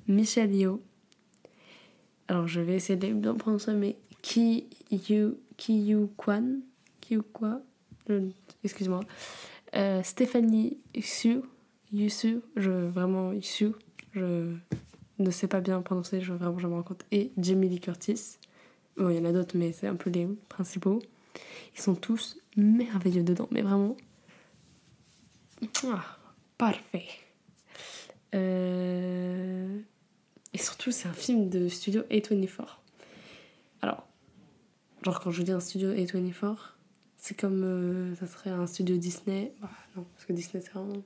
[0.08, 0.82] Michel Yeoh.
[2.28, 6.62] Alors je vais essayer de bien prononcer, mais Ki Yu Ki Kwan.
[8.64, 9.00] Excuse-moi.
[9.76, 11.42] Euh, Stéphanie Xu.
[11.92, 12.42] Yusu.
[12.56, 13.72] Vraiment Xu.
[14.18, 14.56] Je
[15.20, 17.06] ne sais pas bien prononcer, je vraiment je me rends compte.
[17.12, 18.38] Et Jamie Lee Curtis.
[18.98, 21.02] Bon, il y en a d'autres, mais c'est un peu les principaux.
[21.76, 23.96] Ils sont tous merveilleux dedans, mais vraiment.
[25.86, 26.04] Ah,
[26.58, 27.06] parfait.
[28.34, 29.80] Euh,
[30.54, 32.80] Et surtout, c'est un film de studio A24.
[33.84, 34.08] Alors,
[35.04, 36.56] genre, quand je dis un studio A24,
[37.18, 39.54] c'est comme euh, ça serait un studio Disney.
[39.62, 41.04] Bah, non, parce que Disney, c'est vraiment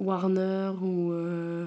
[0.00, 1.66] Warner ou euh,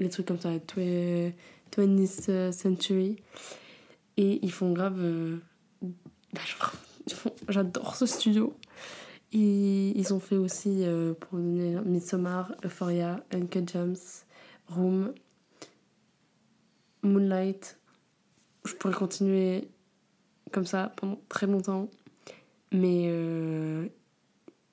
[0.00, 1.32] les trucs comme ça, twe-
[1.76, 3.16] 20th Century.
[4.16, 4.98] Et ils font grave.
[5.00, 5.38] euh,
[6.32, 6.40] bah,
[7.48, 8.54] J'adore ce studio.
[9.32, 13.96] Ils, ils ont fait aussi, euh, pour donner Midsommar, Euphoria, Uncut Gems,
[14.68, 15.12] Room,
[17.02, 17.78] Moonlight.
[18.64, 19.68] Je pourrais continuer
[20.52, 21.88] comme ça pendant très longtemps.
[22.72, 23.88] Mais euh,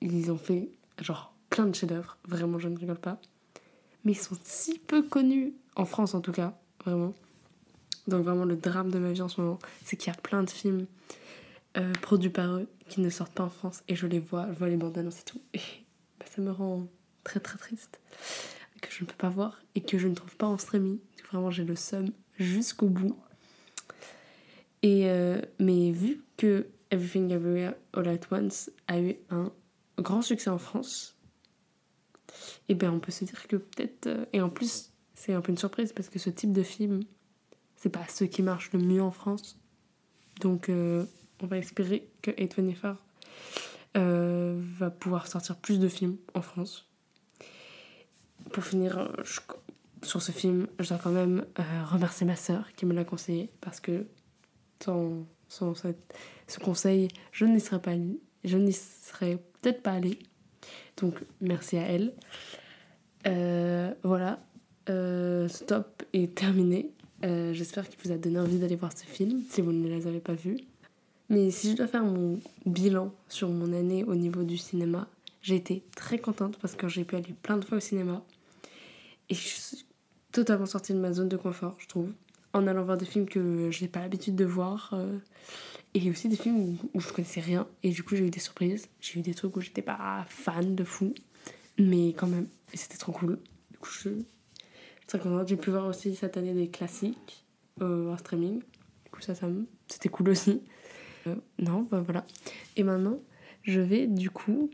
[0.00, 0.68] ils ont fait
[1.00, 2.18] genre plein de chefs-d'œuvre.
[2.26, 3.20] Vraiment, je ne rigole pas.
[4.08, 7.12] Mais ils sont si peu connus, en France en tout cas, vraiment.
[8.06, 10.42] Donc vraiment le drame de ma vie en ce moment, c'est qu'il y a plein
[10.42, 10.86] de films
[11.76, 14.58] euh, produits par eux qui ne sortent pas en France et je les vois, je
[14.58, 15.60] vois les bandes annonces et tout et
[16.18, 16.86] bah, ça me rend
[17.22, 18.00] très très triste
[18.80, 21.00] que je ne peux pas voir et que je ne trouve pas en streaming.
[21.30, 23.14] Vraiment j'ai le seum jusqu'au bout.
[24.80, 29.52] Et, euh, mais vu que Everything Everywhere All At Once a eu un
[29.98, 31.17] grand succès en France,
[32.68, 34.06] et ben on peut se dire que peut-être.
[34.06, 37.00] euh, et en plus, c'est un peu une surprise parce que ce type de film,
[37.76, 39.58] c'est pas ceux qui marchent le mieux en France.
[40.40, 41.04] Donc euh,
[41.42, 42.96] on va espérer que A24
[43.96, 46.86] euh, va pouvoir sortir plus de films en France.
[48.52, 49.08] Pour finir euh,
[50.02, 51.44] sur ce film, je dois quand même
[51.90, 54.06] remercier ma sœur qui me l'a conseillé parce que
[54.80, 57.92] sans, ce conseil, je n'y serais pas.
[58.44, 60.20] Je n'y serais peut-être pas allée.
[61.00, 62.12] Donc merci à elle.
[63.26, 64.38] Euh, voilà,
[64.90, 66.90] Euh, stop est terminé.
[67.24, 70.06] Euh, J'espère qu'il vous a donné envie d'aller voir ce film si vous ne les
[70.06, 70.58] avez pas vus.
[71.28, 75.06] Mais si je dois faire mon bilan sur mon année au niveau du cinéma,
[75.42, 78.24] j'ai été très contente parce que j'ai pu aller plein de fois au cinéma.
[79.28, 79.84] Et je suis
[80.32, 82.10] totalement sortie de ma zone de confort, je trouve.
[82.54, 84.94] En allant voir des films que je n'ai pas l'habitude de voir.
[85.94, 87.66] Et aussi des films où, je connaissais rien.
[87.82, 88.88] Et du coup, j'ai eu des surprises.
[89.00, 91.14] J'ai eu des trucs où j'étais pas fan de fou.
[91.78, 93.38] Mais quand même, c'était trop cool.
[93.70, 94.10] Du coup, je.
[95.46, 97.44] J'ai pu voir aussi cette année des classiques
[97.80, 98.58] euh, en streaming.
[98.58, 99.48] Du coup, ça, ça
[99.88, 100.60] c'était cool aussi.
[101.26, 102.26] Euh, non, bah voilà.
[102.76, 103.18] Et maintenant,
[103.62, 104.68] je vais du coup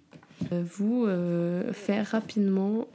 [0.51, 1.07] euh, vous
[1.73, 2.89] faire rapidement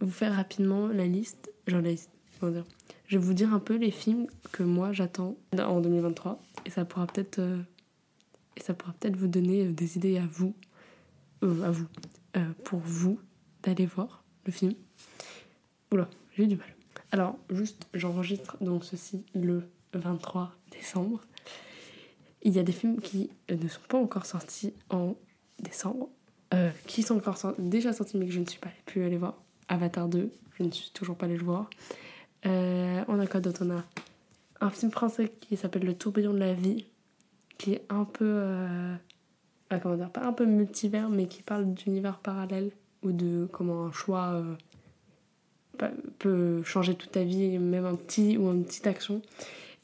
[0.00, 1.50] vous faire rapidement la liste.
[1.66, 1.92] Genre la
[2.38, 2.66] comment dire.
[3.08, 6.84] Je vais vous dire un peu les films que moi j'attends en 2023 et ça
[6.84, 7.58] pourra peut-être euh,
[8.54, 10.54] et ça pourra peut-être vous donner euh, des idées à vous
[11.42, 11.86] euh, à vous
[12.62, 13.18] pour vous
[13.64, 14.74] d'aller voir le film.
[15.90, 16.68] Oula, j'ai eu du mal.
[17.10, 21.20] Alors, juste, j'enregistre donc ceci le 23 décembre.
[22.42, 25.16] Il y a des films qui ne sont pas encore sortis en
[25.58, 26.10] décembre,
[26.86, 29.42] qui sont encore déjà sortis mais que je ne suis pas pu aller voir.
[29.68, 31.68] Avatar 2, je ne suis toujours pas allée le voir.
[32.46, 33.62] Euh, on a quoi d'autre?
[33.64, 33.84] On a
[34.60, 36.86] un film français qui s'appelle Le tourbillon de la vie,
[37.58, 38.24] qui est un peu.
[38.24, 38.94] euh,
[39.82, 42.70] comment dire Pas un peu multivers, mais qui parle d'univers parallèle
[43.02, 44.54] ou de comment un choix euh,
[45.78, 49.22] pa- peut changer toute ta vie, même un petit ou une petite action.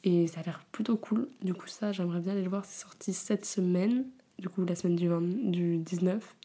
[0.03, 1.27] Et ça a l'air plutôt cool.
[1.41, 2.63] Du coup, ça, j'aimerais bien aller le voir.
[2.65, 4.05] C'est sorti cette semaine,
[4.39, 6.35] du coup, la semaine du, 20 du 19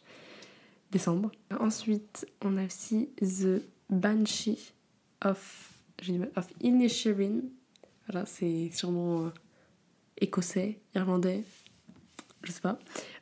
[0.93, 1.31] décembre.
[1.59, 4.73] Ensuite, on a aussi The Banshee
[5.25, 5.70] of,
[6.03, 7.41] j'ai of Inisherin.
[8.09, 9.31] Voilà, c'est sûrement euh,
[10.21, 11.45] écossais, irlandais,
[12.43, 12.79] je sais pas.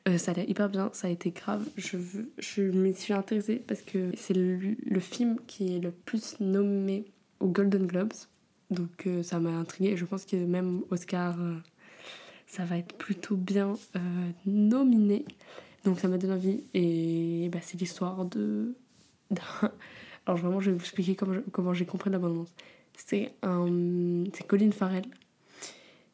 [0.09, 1.69] Euh, ça a l'air hyper bien, ça a été grave.
[1.77, 6.41] Je, veux- je m'y suis intéressée parce que c'est le, film qui est le plus
[6.41, 7.05] nommé
[7.41, 8.15] aux Golden Globes.
[8.71, 11.37] Donc euh, ça m'a intriguée je pense que même Oscar,
[12.47, 13.75] ça va être plutôt bien
[14.47, 15.25] nominé.
[15.85, 18.75] Donc ça m'a donné envie et bah, c'est l'histoire de...
[20.29, 21.17] Alors vraiment je vais vous expliquer
[21.51, 22.47] comment, j'ai compris la bande
[22.95, 24.25] C'est un...
[24.35, 25.07] C'est Colin Farrell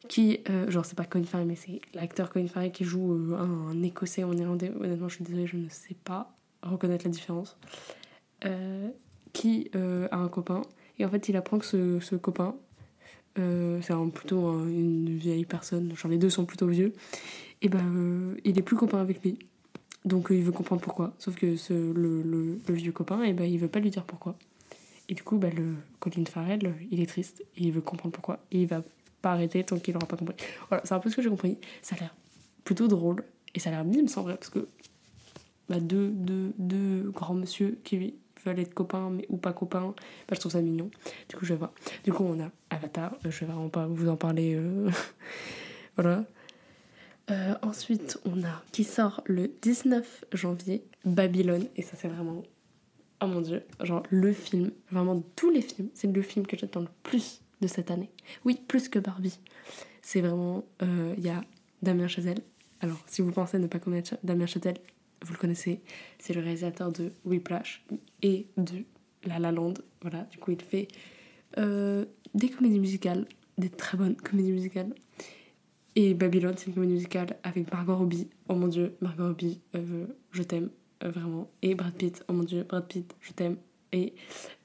[0.07, 0.39] qui...
[0.49, 3.83] euh, genre c'est pas Colin Farrell mais c'est l'acteur Colin Farrell qui joue euh, un,
[3.83, 4.71] écossais ou un irlandais.
[4.79, 7.57] Honnêtement je suis désolée je ne sais pas reconnaître la différence.
[8.45, 8.87] Euh,
[9.33, 10.61] qui a un copain
[10.97, 12.55] et en fait il apprend que ce, copain
[13.35, 16.93] c'est plutôt un- une vieille personne, genre les deux sont plutôt vieux,
[17.61, 19.39] et ben il est plus copain avec lui.
[20.05, 21.13] Donc euh, il veut comprendre pourquoi.
[21.17, 24.35] Sauf que le, vieux copain, et ben il veut pas lui dire pourquoi.
[25.09, 28.39] Et du coup, bah, le Colin Farrell, il est triste, et il veut comprendre pourquoi.
[28.51, 28.83] Et il va
[29.21, 30.35] pas arrêter tant qu'il aura pas compris.
[30.69, 31.57] Voilà, c'est un peu ce que j'ai compris.
[31.81, 32.15] Ça a l'air
[32.63, 34.67] plutôt drôle, et ça a l'air mime sans vrai, parce que
[35.69, 38.13] bah, deux, deux, deux grands monsieur qui
[38.45, 39.93] veulent être copains mais, ou pas copains,
[40.27, 40.89] bah, je trouve ça mignon.
[41.29, 41.65] Du coup, je vais.
[42.03, 44.55] Du coup, on a Avatar, euh, je vais vraiment pas vous en parler.
[44.55, 44.89] euh,
[45.97, 46.25] voilà.
[47.31, 52.43] Euh, ensuite, on a qui sort le 19 janvier, Babylone, et ça, c'est vraiment.
[53.21, 56.81] Oh mon dieu, genre le film, vraiment tous les films, c'est le film que j'attends
[56.81, 58.09] le plus de cette année.
[58.43, 59.39] Oui, plus que Barbie.
[60.01, 60.65] C'est vraiment.
[60.83, 61.41] euh, Il y a
[61.81, 62.41] Damien Chazelle.
[62.81, 64.77] Alors, si vous pensez ne pas connaître Damien Chazelle,
[65.23, 65.81] vous le connaissez,
[66.19, 67.83] c'est le réalisateur de Whiplash
[68.21, 68.83] et de
[69.23, 69.73] La La Land.
[70.01, 70.87] Voilà, du coup, il fait
[71.57, 72.05] euh,
[72.35, 73.25] des comédies musicales,
[73.57, 74.93] des très bonnes comédies musicales.
[75.95, 78.27] Et Babylone, c'est une comédie musicale avec Margot Robbie.
[78.49, 80.69] Oh mon dieu, Margot Robbie, euh, je t'aime,
[81.03, 81.49] euh, vraiment.
[81.61, 83.55] Et Brad Pitt, oh mon dieu, Brad Pitt, je t'aime.
[83.93, 84.13] Et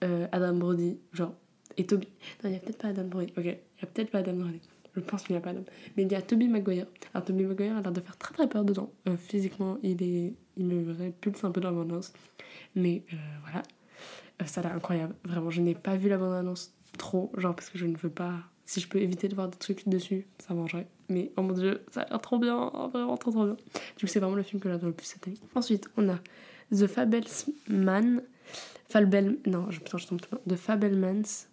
[0.03, 1.33] euh, Adam Brody, genre.
[1.77, 2.09] Et Toby.
[2.43, 3.33] Non, il n'y a peut-être pas Adam Brody.
[3.37, 4.61] Ok, il n'y a peut-être pas Adam Brody.
[4.97, 5.63] Je pense qu'il n'y a pas Adam.
[5.97, 6.87] Mais il y a Toby Maguire.
[7.15, 8.93] Alors, Toby Maguire a l'air de faire très très peur dedans.
[9.19, 12.13] Physiquement, il, est, il me répulse un peu dans la bande-annonce.
[12.75, 13.05] Mais
[13.43, 13.63] voilà.
[14.47, 15.15] Ça a l'air incroyable.
[15.25, 17.31] Vraiment, je n'ai pas vu la bande-annonce trop.
[17.37, 18.35] Genre, parce que je ne veux pas.
[18.65, 20.89] Si je peux éviter de voir des trucs dessus, ça mangerait.
[21.11, 22.71] Mais oh mon dieu, ça a l'air trop bien.
[22.93, 23.57] Vraiment trop trop bien.
[23.97, 25.37] Du coup, c'est vraiment le film que j'adore le plus cette année.
[25.55, 26.19] Ensuite, on a
[26.73, 28.23] The Fabelsman.
[28.89, 29.39] Falbel.
[29.47, 30.37] Non, je, putain, je tombe tout.
[30.49, 31.47] The Fabelmans.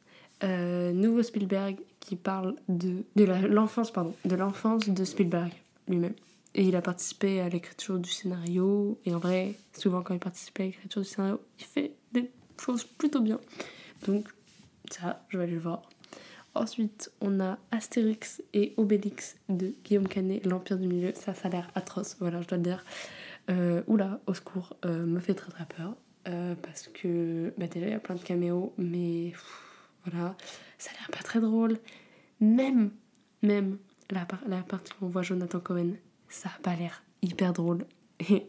[0.43, 5.51] euh, nouveau Spielberg qui parle de, de l'enfance pardon, de l'enfance de Spielberg
[5.87, 6.13] lui-même.
[6.55, 8.97] Et il a participé à l'écriture du scénario.
[9.05, 12.83] Et en vrai, souvent quand il participe à l'écriture du scénario, il fait des choses
[12.83, 13.39] plutôt bien.
[14.07, 14.27] Donc
[14.89, 15.81] ça, je vais aller le voir.
[16.59, 21.13] Ensuite, on a Astérix et Obélix de Guillaume Canet, L'Empire du Milieu.
[21.15, 22.83] Ça, ça a l'air atroce, voilà, je dois le dire.
[23.49, 25.95] Euh, oula, au secours, euh, me fait très très peur.
[26.27, 29.31] Euh, parce que bah, déjà, il y a plein de caméos, mais
[30.05, 30.35] voilà,
[30.77, 31.77] ça a l'air pas très drôle.
[32.41, 32.91] Même,
[33.43, 33.77] même
[34.09, 35.93] la, par- la partie où on voit Jonathan Cohen,
[36.27, 37.85] ça a pas l'air hyper drôle.
[38.29, 38.47] Et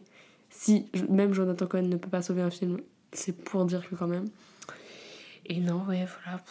[0.49, 2.81] si même Jonathan Cohen ne peut pas sauver un film,
[3.13, 4.25] c'est pour dire que quand même.
[5.45, 6.43] Et non, ouais, voilà.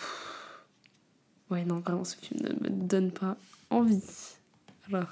[1.51, 3.36] Ouais, non, vraiment, ce film ne me donne pas
[3.70, 4.03] envie.
[4.88, 5.09] Voilà.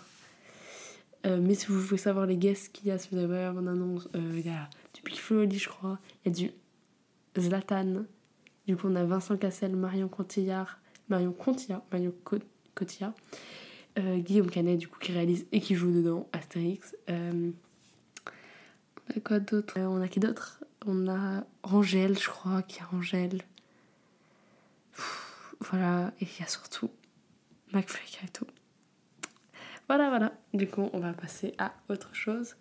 [1.24, 3.52] Euh, mais si vous voulez savoir les guests qu'il y a, si vous avez pas
[3.52, 5.98] mon annonce, euh, il y a du Big Flo et Oli, je crois.
[6.24, 8.04] Il y a du Zlatan.
[8.66, 10.78] Du coup, on a Vincent Cassel, Marion Cotillard,
[11.08, 12.38] Marion Cotillard, Marion Co-
[12.74, 13.12] Cotillard.
[13.98, 16.94] Euh, Guillaume Canet, du coup, qui réalise et qui joue dedans Astérix.
[17.08, 17.52] On
[19.16, 19.78] a quoi d'autre?
[19.80, 20.62] On a qui d'autre?
[20.84, 23.40] On a Angèle, je crois, qui est Angèle.
[25.60, 26.90] Voilà, et il y a surtout
[27.72, 28.46] McFly Carito.
[29.88, 30.32] Voilà, voilà.
[30.52, 32.56] Du coup, on va passer à autre chose.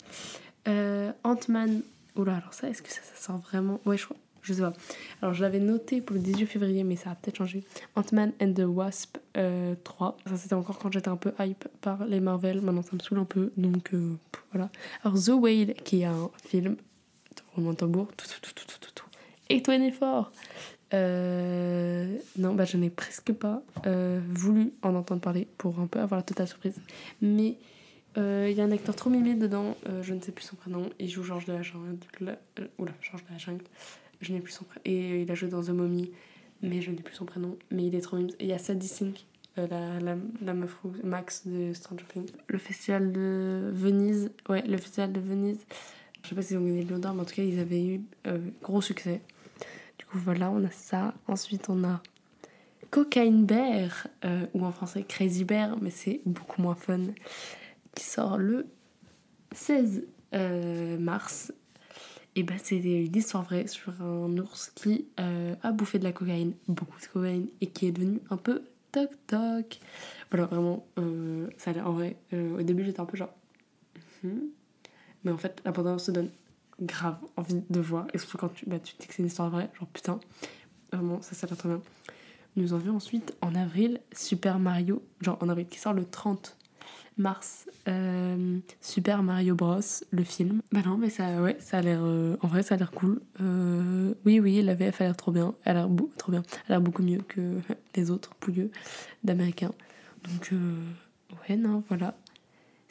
[0.68, 1.82] Euh, Ant-Man.
[2.16, 3.82] Oula, alors ça, est-ce que ça, ça sort vraiment?
[3.86, 4.18] Ouais, je crois.
[4.42, 4.74] Je sais pas.
[5.24, 7.64] Alors, je l'avais noté pour le 18 février, mais ça a peut-être changé.
[7.96, 10.18] Ant-Man and the Wasp euh, 3.
[10.28, 12.62] Ça, c'était encore quand j'étais un peu hype par les Marvel.
[12.62, 13.52] Maintenant, ça me saoule un peu.
[13.58, 14.16] Donc, euh,
[14.54, 14.70] voilà.
[15.04, 16.78] Alors, The Whale, qui est un film.
[17.56, 18.08] Roulement de tambour.
[18.16, 19.06] Tout, tout, tout, tout, tout, tout.
[19.50, 20.32] Et 24.
[20.94, 26.00] Euh, non, bah, je n'ai presque pas euh, voulu en entendre parler pour un peu
[26.00, 26.76] avoir la totale surprise.
[27.22, 27.58] Mais
[28.18, 30.56] euh, il y a un acteur trop mimé dedans, euh, je ne sais plus son
[30.56, 30.90] prénom.
[31.00, 31.98] Il joue Georges de la Jungle.
[32.60, 33.64] euh, oula, Georges de la Jungle.
[34.22, 34.82] Je n'ai plus son prénom.
[34.86, 36.12] Et euh, il a joué dans The Mummy,
[36.62, 37.58] mais je n'ai plus son prénom.
[37.72, 38.30] Mais il est trop mime.
[38.40, 39.26] Et il y a Sadie Sink,
[39.58, 42.32] euh, la, la, la meuf Max de Stranger Things.
[42.48, 45.60] Le festival de Venise, ouais, le festival de Venise.
[46.24, 47.86] Je sais pas s'ils ont gagné le Lion d'Or, mais en tout cas, ils avaient
[47.86, 49.22] eu euh, gros succès.
[50.16, 51.14] Voilà, on a ça.
[51.28, 52.02] Ensuite, on a
[52.90, 57.02] Cocaine Bear, euh, ou en français Crazy Bear, mais c'est beaucoup moins fun,
[57.94, 58.66] qui sort le
[59.52, 61.52] 16 euh, mars.
[62.38, 66.14] Et bah, c'est une histoire vraie sur un ours qui euh, a bouffé de la
[66.14, 68.64] cocaïne, beaucoup de cocaïne, et qui est devenu un peu
[68.94, 69.82] toc-toc.
[70.32, 70.86] Voilà, vraiment,
[71.58, 72.16] ça en vrai.
[72.32, 73.34] au début, j'étais un peu genre.
[74.24, 74.44] Mhm.
[75.26, 76.30] Mais en fait, la bande-annonce se donne
[76.82, 78.08] grave envie de voir.
[78.14, 80.20] Et surtout quand tu, bah, tu dis que c'est une histoire vraie, genre putain,
[80.92, 81.82] vraiment, ça, ça a l'air trop bien.
[82.58, 86.56] Nous en avons ensuite en avril Super Mario, genre en avril, qui sort le 30
[87.18, 87.68] mars.
[87.88, 89.80] euh, Super Mario Bros,
[90.12, 90.62] le film.
[90.72, 92.00] Bah non, mais ça, ouais, ça a l'air.
[92.04, 93.22] euh, en vrai, ça a l'air cool.
[93.42, 95.54] Euh, oui, oui, la VF a l'air trop bien.
[95.66, 96.44] Elle a l'air trop bien.
[96.68, 97.60] Elle a l'air beaucoup mieux que
[97.96, 98.72] les autres pouilleux
[99.24, 99.72] d'américains.
[100.24, 100.52] Donc,
[101.50, 102.16] ouais, non, voilà.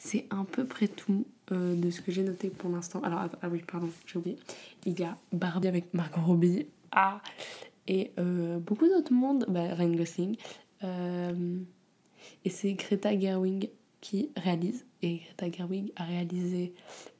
[0.05, 3.01] C'est à peu près tout euh, de ce que j'ai noté pour l'instant.
[3.01, 4.37] Alors, ah oui, pardon, j'ai oublié.
[4.85, 6.67] Il y a Barbie avec Margot Robbie.
[6.91, 7.23] Ah
[7.87, 9.47] Et euh, beaucoup d'autres mondes.
[9.49, 10.37] Bah, Ryan Gosling.
[10.83, 11.57] Euh,
[12.43, 14.85] et c'est Greta Gerwig qui réalise.
[15.01, 16.75] Et Greta Gerwig a réalisé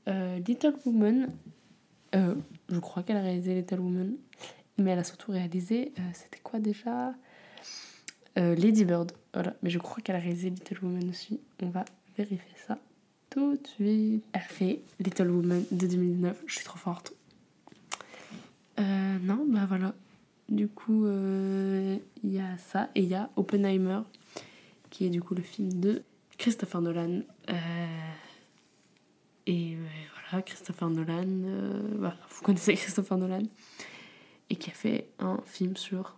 [0.05, 1.31] Little Woman.
[2.13, 4.15] Je crois qu'elle a réalisé Little Woman.
[4.77, 5.91] Mais elle a surtout réalisé.
[6.13, 7.15] C'était quoi déjà?
[8.35, 9.11] Lady Bird.
[9.33, 9.55] Voilà.
[9.63, 11.39] Mais je crois qu'elle a réalisé Little Woman aussi.
[11.63, 11.83] On va
[12.17, 12.79] vérifier ça
[13.29, 14.23] tout de suite.
[14.33, 16.43] Elle fait Little Woman de 2019.
[16.47, 17.13] Je suis trop forte.
[18.79, 19.93] Euh, non, bah voilà.
[20.49, 22.89] Du coup, euh, il y a ça.
[22.95, 24.01] Et il y a Oppenheimer,
[24.89, 26.03] qui est du coup le film de
[26.37, 27.21] Christopher Nolan.
[27.49, 28.11] Euh,
[29.47, 29.85] et euh,
[30.29, 31.25] voilà, Christopher Nolan.
[31.27, 33.43] euh, voilà, vous connaissez Christopher Nolan.
[34.49, 36.17] Et qui a fait un film sur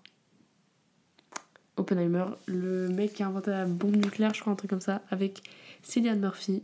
[1.77, 5.01] Oppenheimer, le mec qui a inventé la bombe nucléaire, je crois, un truc comme ça,
[5.09, 5.43] avec
[5.87, 6.63] Cillian Murphy,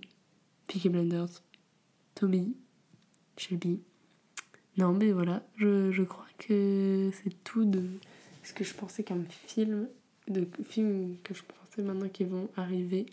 [0.67, 1.41] Peaky Blinders,
[2.13, 2.57] Toby,
[3.37, 3.79] Shelby.
[4.75, 7.85] Non, mais voilà, je, je crois que c'est tout de
[8.43, 9.87] ce que je pensais comme film,
[10.27, 13.05] de films que je pensais maintenant qu'ils vont arriver.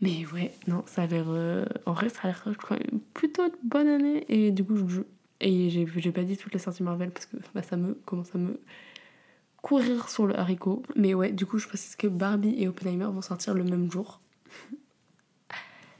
[0.00, 1.26] Mais ouais, non, ça a l'air.
[1.28, 4.24] euh, en vrai, ça a l'air quand même plutôt une bonne année.
[4.28, 5.02] Et du coup, je.
[5.38, 8.34] Et j'ai j'ai pas dit toutes les sorties Marvel parce que bah, ça me commence
[8.34, 8.58] à me
[9.58, 10.82] courir sur le haricot.
[10.96, 14.18] Mais ouais, du coup, je précise que Barbie et Oppenheimer vont sortir le même jour.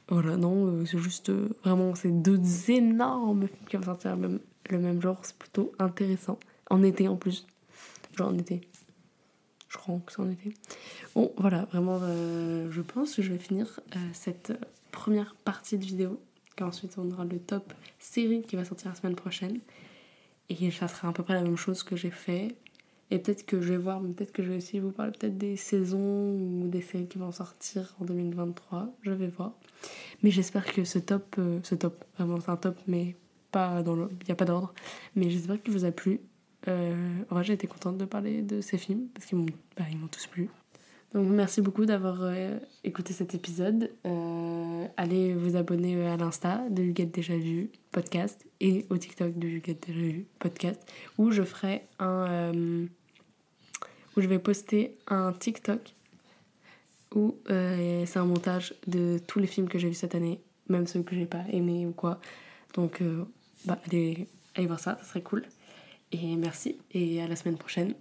[0.08, 2.38] Voilà, non, euh, c'est juste euh, vraiment ces deux
[2.70, 5.16] énormes films qui vont sortir le même, le même jour.
[5.22, 6.38] C'est plutôt intéressant.
[6.68, 7.46] En été en plus.
[8.16, 8.60] Genre en été.
[9.68, 10.52] Je crois que c'est en été.
[11.14, 13.80] Bon, voilà, vraiment, euh, je pense que je vais finir
[14.12, 14.52] cette
[14.90, 16.20] première partie de vidéo.
[16.56, 19.60] Qu'ensuite, on aura le top série qui va sortir la semaine prochaine.
[20.50, 22.54] Et ça sera à peu près la même chose que j'ai fait.
[23.12, 25.36] Et peut-être que je vais voir, mais peut-être que je vais aussi vous parler peut-être
[25.36, 28.88] des saisons ou des séries qui vont sortir en 2023.
[29.02, 29.52] Je vais voir.
[30.22, 33.14] Mais j'espère que ce top, euh, ce top, vraiment c'est un top, mais
[33.50, 34.72] pas dans le, il n'y a pas d'ordre.
[35.14, 36.22] Mais j'espère qu'il vous a plu.
[36.68, 36.94] Euh,
[37.28, 39.46] en vrai, j'ai été contente de parler de ces films parce qu'ils m'ont,
[39.76, 40.48] bah, ils m'ont tous plu.
[41.12, 43.90] Donc merci beaucoup d'avoir euh, écouté cet épisode.
[44.96, 49.86] Allez vous abonner à l'Insta de Huguette Déjà Vu podcast et au TikTok de Huguette
[49.86, 50.80] Déjà Vu podcast
[51.18, 52.52] où je ferai un...
[54.16, 55.94] où je vais poster un TikTok
[57.14, 60.86] où euh, c'est un montage de tous les films que j'ai vus cette année, même
[60.86, 62.20] ceux que j'ai pas aimés ou quoi.
[62.74, 63.24] Donc euh,
[63.64, 65.44] bah, allez, allez voir ça, ça serait cool.
[66.12, 67.94] Et merci et à la semaine prochaine.